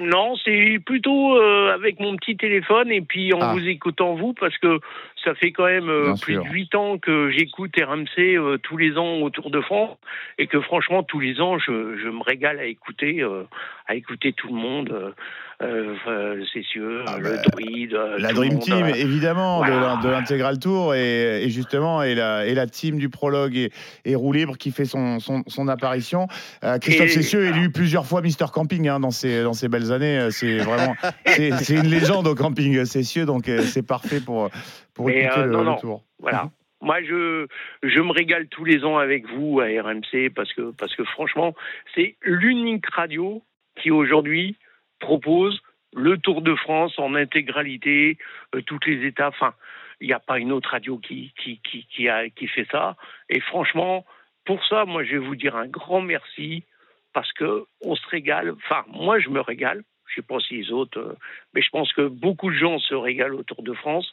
[0.00, 3.52] Non, c'est plutôt euh, avec mon petit téléphone et puis en Ah.
[3.52, 4.78] vous écoutant vous parce que
[5.24, 6.44] ça fait quand même euh, plus sûr.
[6.44, 9.96] de huit ans que j'écoute RMC euh, tous les ans au Tour de France
[10.38, 13.44] et que franchement tous les ans je, je me régale à écouter euh,
[13.86, 15.14] à écouter tout le monde,
[15.62, 16.44] euh, euh,
[16.76, 19.80] euh, Ah le bah, druide, euh, La Dream monde, Team, euh, évidemment, de voilà.
[19.94, 23.70] l'in- de l'intégral tour et, et justement et la, et la team du prologue et,
[24.04, 26.26] et roue libre qui fait son, son, son apparition.
[26.64, 30.28] Euh, Christophe Cessieux, élu plusieurs fois Mister Camping hein, dans, ses belles années.
[30.30, 30.94] C'est vraiment
[31.26, 34.50] c'est une légende au camping Cessieux, donc c'est parfait pour,
[34.94, 35.76] pour Mais, écouter euh, le, non, le non.
[35.76, 36.04] tour.
[36.18, 36.50] Voilà.
[36.80, 37.46] Moi, je,
[37.84, 41.54] je me régale tous les ans avec vous à RMC parce que, parce que franchement,
[41.94, 43.40] c'est l'unique radio
[43.80, 44.56] qui aujourd'hui
[45.02, 45.60] propose
[45.94, 48.16] le Tour de France en intégralité,
[48.54, 49.34] euh, toutes les étapes.
[49.36, 49.54] Enfin,
[50.00, 52.96] il n'y a pas une autre radio qui, qui, qui, qui, a, qui fait ça.
[53.28, 54.06] Et franchement,
[54.46, 56.64] pour ça, moi, je vais vous dire un grand merci
[57.12, 58.52] parce que on se régale.
[58.52, 59.82] Enfin, moi, je me régale.
[60.06, 61.16] Je sais pas si les autres, euh,
[61.54, 64.12] mais je pense que beaucoup de gens se régalent au Tour de France.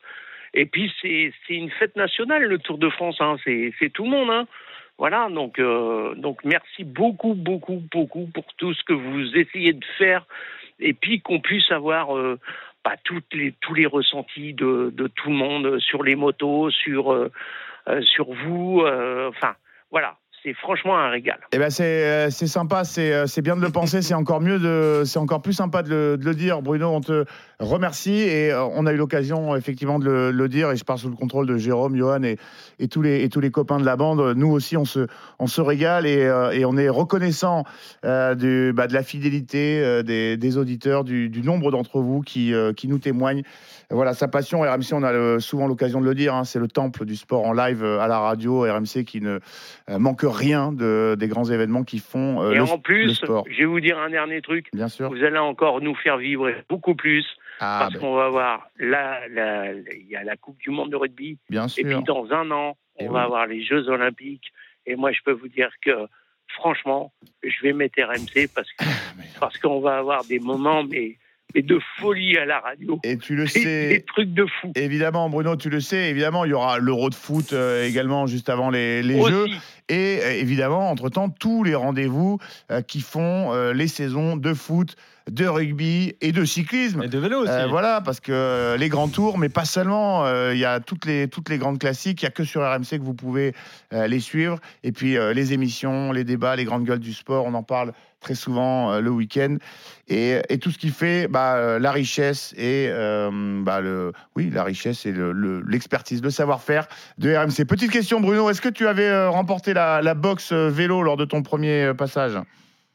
[0.54, 3.36] Et puis c'est une fête nationale le Tour de France, hein.
[3.46, 4.48] c'est tout le monde, hein.
[4.98, 9.86] Voilà, donc euh, donc merci beaucoup beaucoup beaucoup pour tout ce que vous essayez de
[9.98, 10.26] faire
[10.80, 12.40] et puis qu'on puisse avoir euh,
[12.84, 17.32] bah, toutes les tous les ressentis de tout le monde sur les motos, sur euh,
[17.88, 18.84] euh, sur vous,
[19.28, 19.56] enfin
[19.92, 21.40] voilà, c'est franchement un régal.
[21.52, 25.54] Eh ben c'est sympa, c'est bien de le penser, c'est encore mieux c'est encore plus
[25.54, 26.62] sympa de le, de le dire.
[26.62, 27.00] Bruno,
[27.60, 30.98] remercie et euh, on a eu l'occasion effectivement de le, le dire et je pars
[30.98, 32.38] sous le contrôle de Jérôme, Johan et,
[32.80, 34.36] et tous les et tous les copains de la bande.
[34.38, 35.08] Nous aussi, on se
[35.40, 37.66] on se régale et, euh, et on est reconnaissant
[38.06, 42.22] euh, du bah, de la fidélité euh, des, des auditeurs, du, du nombre d'entre vous
[42.22, 43.44] qui euh, qui nous témoignent.
[43.92, 44.62] Voilà sa passion.
[44.62, 47.46] RMC, on a le- souvent l'occasion de le dire, hein, c'est le temple du sport
[47.46, 48.62] en live à la radio.
[48.62, 49.40] RMC qui ne
[49.98, 53.44] manque rien de, des grands événements qui font et le, en le plus, sport.
[53.50, 55.10] je vais vous dire un dernier truc, Bien sûr.
[55.10, 57.26] vous allez encore nous faire vibrer beaucoup plus.
[57.60, 60.96] Ah, parce ben, qu'on va avoir la, la, y a la Coupe du Monde de
[60.96, 61.84] rugby, bien et sûr.
[61.86, 63.26] puis dans un an, on va oui.
[63.26, 64.52] avoir les Jeux Olympiques.
[64.86, 65.92] Et moi, je peux vous dire que,
[66.48, 67.12] franchement,
[67.44, 68.86] je vais mettre RMC parce que
[69.40, 71.18] parce qu'on va avoir des moments, mais,
[71.54, 73.60] mais de folie à la radio, Et tu le des, des
[73.96, 74.04] sais.
[74.08, 74.72] trucs de fou.
[74.76, 76.10] Évidemment, Bruno, tu le sais.
[76.10, 79.46] Évidemment, il y aura l'Euro de foot euh, également juste avant les, les Jeux.
[79.90, 82.38] Et euh, évidemment, entre-temps, tous les rendez-vous
[82.72, 84.96] euh, qui font euh, les saisons de foot,
[85.30, 87.04] de rugby et de cyclisme.
[87.04, 87.52] Et de vélo aussi.
[87.52, 90.26] Euh, voilà, parce que les grands tours, mais pas seulement.
[90.26, 92.22] euh, Il y a toutes les, toutes les grandes classiques.
[92.22, 93.54] Il n'y a que sur RMC que vous pouvez
[93.94, 94.60] euh, les suivre.
[94.84, 98.36] Et puis les émissions, les débats, les grandes gueules du sport, on en parle très
[98.36, 99.56] souvent le week-end.
[100.10, 102.90] Et, et tout ce qui fait bah, la richesse et
[103.64, 106.88] bah, le, oui, la richesse et le- le- l'expertise, le, savoir-faire
[107.18, 107.66] de RMC.
[107.66, 111.26] Petite question, Bruno, est-ce que tu avais remporté la, la boxe euh, vélo lors de
[111.26, 112.34] ton premier euh, passage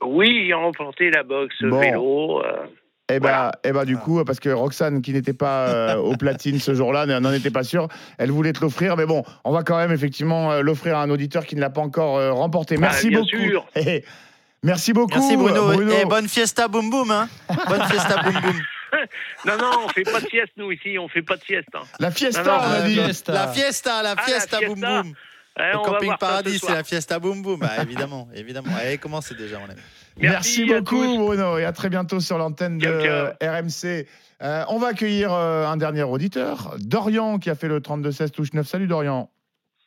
[0.05, 1.80] Oui, il a remporté la boxe Bon.
[1.80, 2.43] vélo.
[2.45, 2.66] euh,
[3.11, 3.53] Eh ben, Voilà.
[3.64, 7.05] eh ben, du coup, parce que Roxane, qui n'était pas euh, au platine ce jour-là,
[7.07, 8.97] n'en était pas sûre, elle voulait te l'offrir.
[8.97, 11.70] Mais bon, on va quand même effectivement euh, l'offrir à un auditeur qui ne l'a
[11.70, 12.76] pas encore euh, remporté.
[12.78, 13.37] Merci Ah, bien beaucoup.
[13.51, 13.66] sûr.
[13.76, 14.05] Eh,
[14.62, 15.68] merci beaucoup, Merci Bruno.
[15.70, 15.93] euh, Bruno.
[15.93, 17.11] Et bonne fiesta boum boum.
[17.11, 17.28] Hein.
[17.68, 18.61] Bonne fiesta boum boum.
[19.45, 21.68] Non, non, on fait pas de sieste, nous, ici, on fait pas de sieste.
[21.74, 21.80] hein.
[21.99, 22.95] La fiesta, Non, non, on a la dit.
[22.95, 23.32] fiesta.
[23.32, 25.03] La fiesta, la Ah, la fiesta boum fiesta.
[25.03, 25.12] boum.
[25.57, 27.61] Au on va camping paradis, c'est la fiesta boum boum.
[27.61, 28.70] Bah, évidemment, évidemment.
[28.76, 29.78] Allez, commencez déjà, on aime.
[30.18, 31.16] Merci, beaucoup.
[31.18, 33.32] Bruno, et à très bientôt sur l'antenne de.
[33.40, 34.07] RMC.
[34.42, 38.52] Euh, on va accueillir euh, un dernier auditeur, Dorian, qui a fait le 32-16 touche
[38.52, 38.66] 9.
[38.66, 39.30] Salut, Dorian.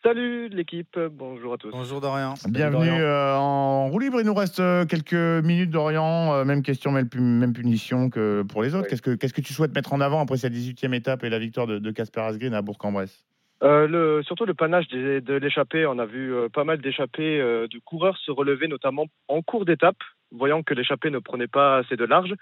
[0.03, 1.71] Salut l'équipe, bonjour à tous.
[1.71, 2.35] Bonjour Dorian.
[2.47, 2.99] Bienvenue Dorian.
[3.01, 4.21] euh, en roue libre.
[4.21, 6.33] Il nous reste quelques minutes, Dorian.
[6.33, 8.87] Euh, même question, même, pu- même punition que pour les autres.
[8.87, 11.39] Qu'est-ce, que, qu'est-ce que tu souhaites mettre en avant après cette 18e étape et la
[11.39, 13.25] victoire de, de Casper Asgreen à Bourg-en-Bresse?
[13.63, 17.67] Euh, le, surtout le panache de l'échappée, on a vu euh, pas mal d'échappées euh,
[17.67, 19.97] de coureurs se relever, notamment en cours d'étape,
[20.31, 22.33] voyant que l'échappée ne prenait pas assez de large.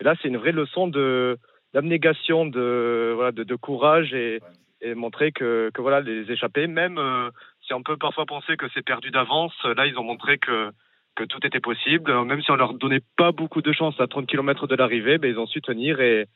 [0.00, 1.38] Et là, c'est une vraie leçon de
[1.74, 4.40] d'abnégation, de, voilà, de, de courage et,
[4.80, 7.30] et montrer que, que voilà, les échappées, même euh,
[7.66, 10.70] si on peut parfois penser que c'est perdu d'avance, là, ils ont montré que
[11.14, 14.28] que tout était possible, même si on leur donnait pas beaucoup de chance à 30
[14.28, 16.26] km de l'arrivée, ben, ils ont su tenir et,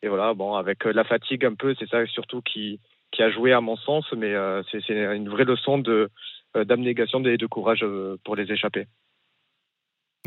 [0.00, 2.78] et voilà, bon, avec la fatigue un peu, c'est ça surtout qui,
[3.12, 6.10] qui a joué à mon sens, mais euh, c'est une vraie leçon de
[6.56, 8.86] euh, d'abnégation et de courage euh, pour les échapper.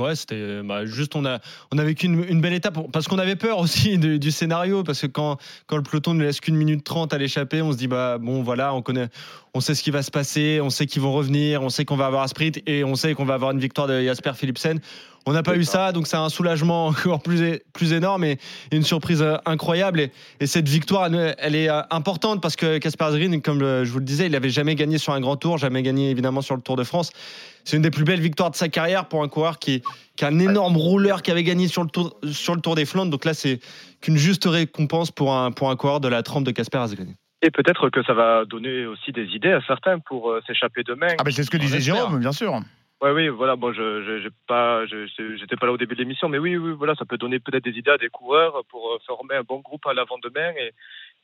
[0.01, 1.39] Ouais, c'était bah, juste on a
[1.71, 5.07] on a vécu une, belle étape parce qu'on avait peur aussi du, scénario parce que
[5.07, 5.37] quand
[5.67, 8.41] quand le peloton ne laisse qu'une minute trente à l'échappée, on se dit bah bon
[8.43, 9.09] voilà on connaît
[9.53, 11.97] on sait ce qui va se passer, on sait qu'ils vont revenir, on sait qu'on
[11.97, 14.79] va avoir un sprint et on sait qu'on va avoir une victoire de Jasper Philipsen.
[15.25, 18.39] On n'a pas eu ça, donc c'est un soulagement encore plus, plus énorme et
[18.71, 19.99] une surprise euh, incroyable.
[19.99, 23.91] Et, et cette victoire, elle, est euh, importante parce que Casper Asgreen, comme euh, je
[23.91, 26.55] vous le disais, il n'avait jamais gagné sur un grand tour, jamais gagné évidemment sur
[26.55, 27.11] le Tour de France.
[27.63, 29.81] C'est une des plus belles victoires de sa carrière pour un coureur qui,
[30.15, 32.85] qui a un énorme rouleur qui avait gagné sur le Tour, sur le tour des
[32.85, 33.11] Flandres.
[33.11, 33.59] Donc là, c'est
[34.01, 37.15] qu'une juste récompense pour un, pour un coureur de la trempe de Casper Asgreen.
[37.43, 41.07] Et peut-être que ça va donner aussi des idées à certains pour euh, s'échapper demain.
[41.17, 41.81] Ah, mais c'est ce que On disait.
[41.81, 42.53] Jérôme, bien sûr.
[43.01, 43.55] Ouais, oui, voilà.
[43.55, 46.93] Bon, je, j'ai pas, je- pas là au début de l'émission, mais oui, oui, voilà,
[46.93, 49.85] ça peut donner peut-être des idées à des coureurs pour euh, former un bon groupe
[49.87, 50.73] à l'avant-demain et, et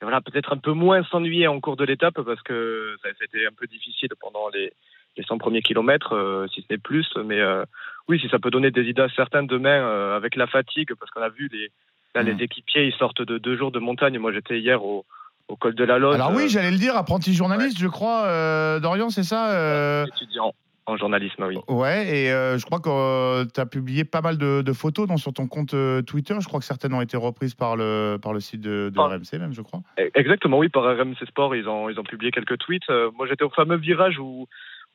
[0.02, 3.26] voilà, peut-être un peu moins s'ennuyer en cours de l'étape parce que ça, ça a
[3.26, 4.74] été un peu difficile pendant les,
[5.18, 7.08] les 100 premiers kilomètres, euh, si ce n'est plus.
[7.26, 7.66] Mais euh,
[8.08, 11.12] oui, si ça peut donner des idées à certains demain euh, avec la fatigue, parce
[11.12, 11.72] qu'on a vu les,
[12.16, 12.28] là, Mm.
[12.38, 14.18] les équipiers, ils sortent de deux jours de montagne.
[14.20, 15.06] Moi, j'étais hier au,
[15.48, 16.16] au col de la Loze.
[16.16, 20.54] Alors oui, j'allais le dire, apprenti journaliste, je crois, Dorian, c'est ça étudiant
[20.90, 21.58] en journalisme, oui.
[21.68, 25.34] Ouais, et je crois que tu as publié pas mal de, de photos dans, sur
[25.34, 26.36] ton compte Twitter.
[26.40, 29.00] Je crois que certaines ont été reprises par le, par le site de, de.
[29.00, 29.82] RMC, même, je crois.
[30.16, 32.90] Exactement, oui, par RMC Sport, ils ont, ils ont publié quelques tweets.
[33.18, 34.48] Moi, j'étais au fameux virage où,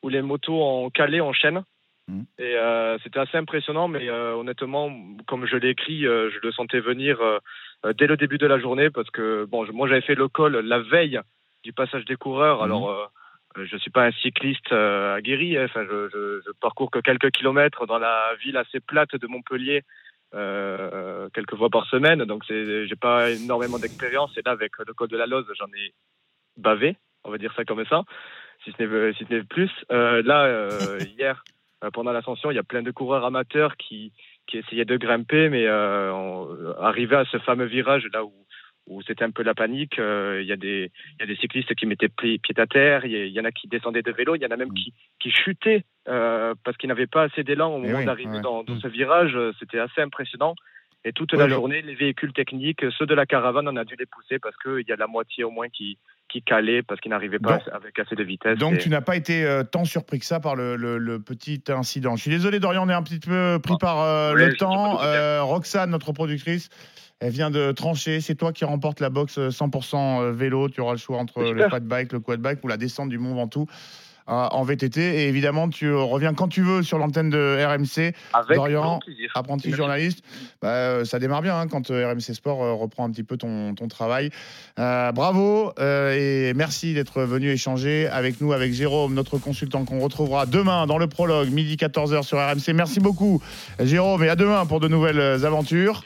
[0.03, 1.63] où les motos en calé en chaîne.
[2.09, 2.25] Mhm.
[2.37, 4.91] Et euh, c'était assez impressionnant, mais euh, honnêtement,
[5.27, 7.17] comme je l'ai écrit, euh, je le sentais venir
[7.97, 10.57] dès le début de la journée parce que bon, je- moi j'avais fait le col
[10.57, 11.19] la veille
[11.63, 12.57] du passage des coureurs.
[12.59, 12.63] Mhm.
[12.65, 13.11] Alors,
[13.55, 15.57] je suis pas un cycliste aguerri.
[15.57, 15.67] hein.
[15.75, 19.83] Je, je, je parcours que quelques kilomètres dans la ville assez plate de Montpellier.
[21.33, 24.35] quelques fois par semaine, donc j'ai pas énormément d'expérience.
[24.37, 25.93] Et là, avec le col de la Loze, j'en ai
[26.57, 28.03] bavé, on va dire ça comme ça,
[28.63, 29.71] si ce n'est, si ce n'est plus.
[29.91, 31.43] Euh, là, euh, hier,
[31.83, 34.11] euh, pendant l'ascension, il y a plein de coureurs amateurs qui,
[34.47, 36.47] qui essayaient de grimper, mais euh, on,
[36.81, 38.33] arrivé à ce fameux virage là où,
[38.87, 41.35] où c'était un peu la panique, euh, il y a des, il y a des
[41.37, 44.41] cyclistes qui mettaient pied, à terre, il y, en a qui descendaient de vélo, il
[44.41, 47.79] y en a même qui, qui chutaient euh, parce qu'ils n'avaient pas assez d'élan au
[47.79, 48.41] Eh moment oui, d'arriver ouais.
[48.41, 49.35] dans, dans ce virage.
[49.35, 50.55] Euh, C'était assez impressionnant.
[51.05, 53.95] Et toute Ouais, la journée, les véhicules techniques, ceux de la caravane, on a dû
[53.99, 55.97] les pousser parce qu'il y a la moitié au moins qui,
[56.29, 58.57] qui calaient parce qu'ils n'arrivaient pas Donc- avec assez de vitesse.
[58.57, 61.19] Donc Et- tu n'as pas été euh, tant surpris que ça par le, le- le
[61.19, 62.15] petit incident.
[62.15, 64.33] Je suis désolé Dorian, on est un petit peu pris par euh, Ah.
[64.35, 65.01] Le temps.
[65.03, 66.69] Euh, Roxane, notre productrice,
[67.19, 68.21] elle vient de trancher.
[68.21, 70.69] C'est toi qui remporte la box euh, 100% vélo.
[70.69, 73.17] Tu auras le choix entre le fat bike, le quad bike ou la descente du
[73.17, 73.65] Mont Ventoux
[74.27, 74.99] en VTT.
[74.99, 78.13] Et évidemment, tu reviens quand tu veux sur l'antenne de RMC.
[78.33, 78.99] Avec Dorian,
[79.35, 79.77] apprenti Merci.
[79.77, 80.23] journaliste,
[80.61, 83.37] bah, euh, ça démarre bien hein, quand euh, RMC Sport euh, reprend un petit peu
[83.37, 84.29] ton, ton travail.
[84.79, 89.99] Euh, bravo euh, et merci d'être venu échanger avec nous, avec Jérôme, notre consultant qu'on
[89.99, 92.73] retrouvera demain dans le prologue, midi 14h sur RMC.
[92.73, 93.41] Merci beaucoup
[93.79, 96.03] Jérôme et à demain pour de nouvelles aventures.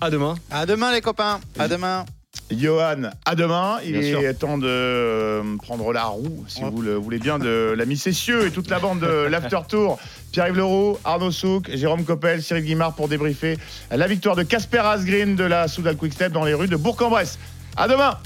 [0.00, 0.34] À demain.
[0.50, 1.40] À demain, les copains.
[1.58, 2.04] À demain.
[2.50, 3.78] Johan, à demain.
[3.84, 7.74] Il Bien est temps de euh, prendre la roue, si vous le voulez bien, de
[7.76, 9.98] l'ami Cessieux et toute la bande de l'After Tour.
[10.32, 13.58] Pierre-Yves Leroux, Arnaud Souk, Jérôme Coppel, Cyril Guimard pour débriefer
[13.90, 17.38] la victoire de Casper Asgreen de la Soudal Quickstep dans les rues de Bourg-en-Bresse.
[17.76, 18.18] À demain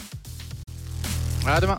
[1.47, 1.79] À demain.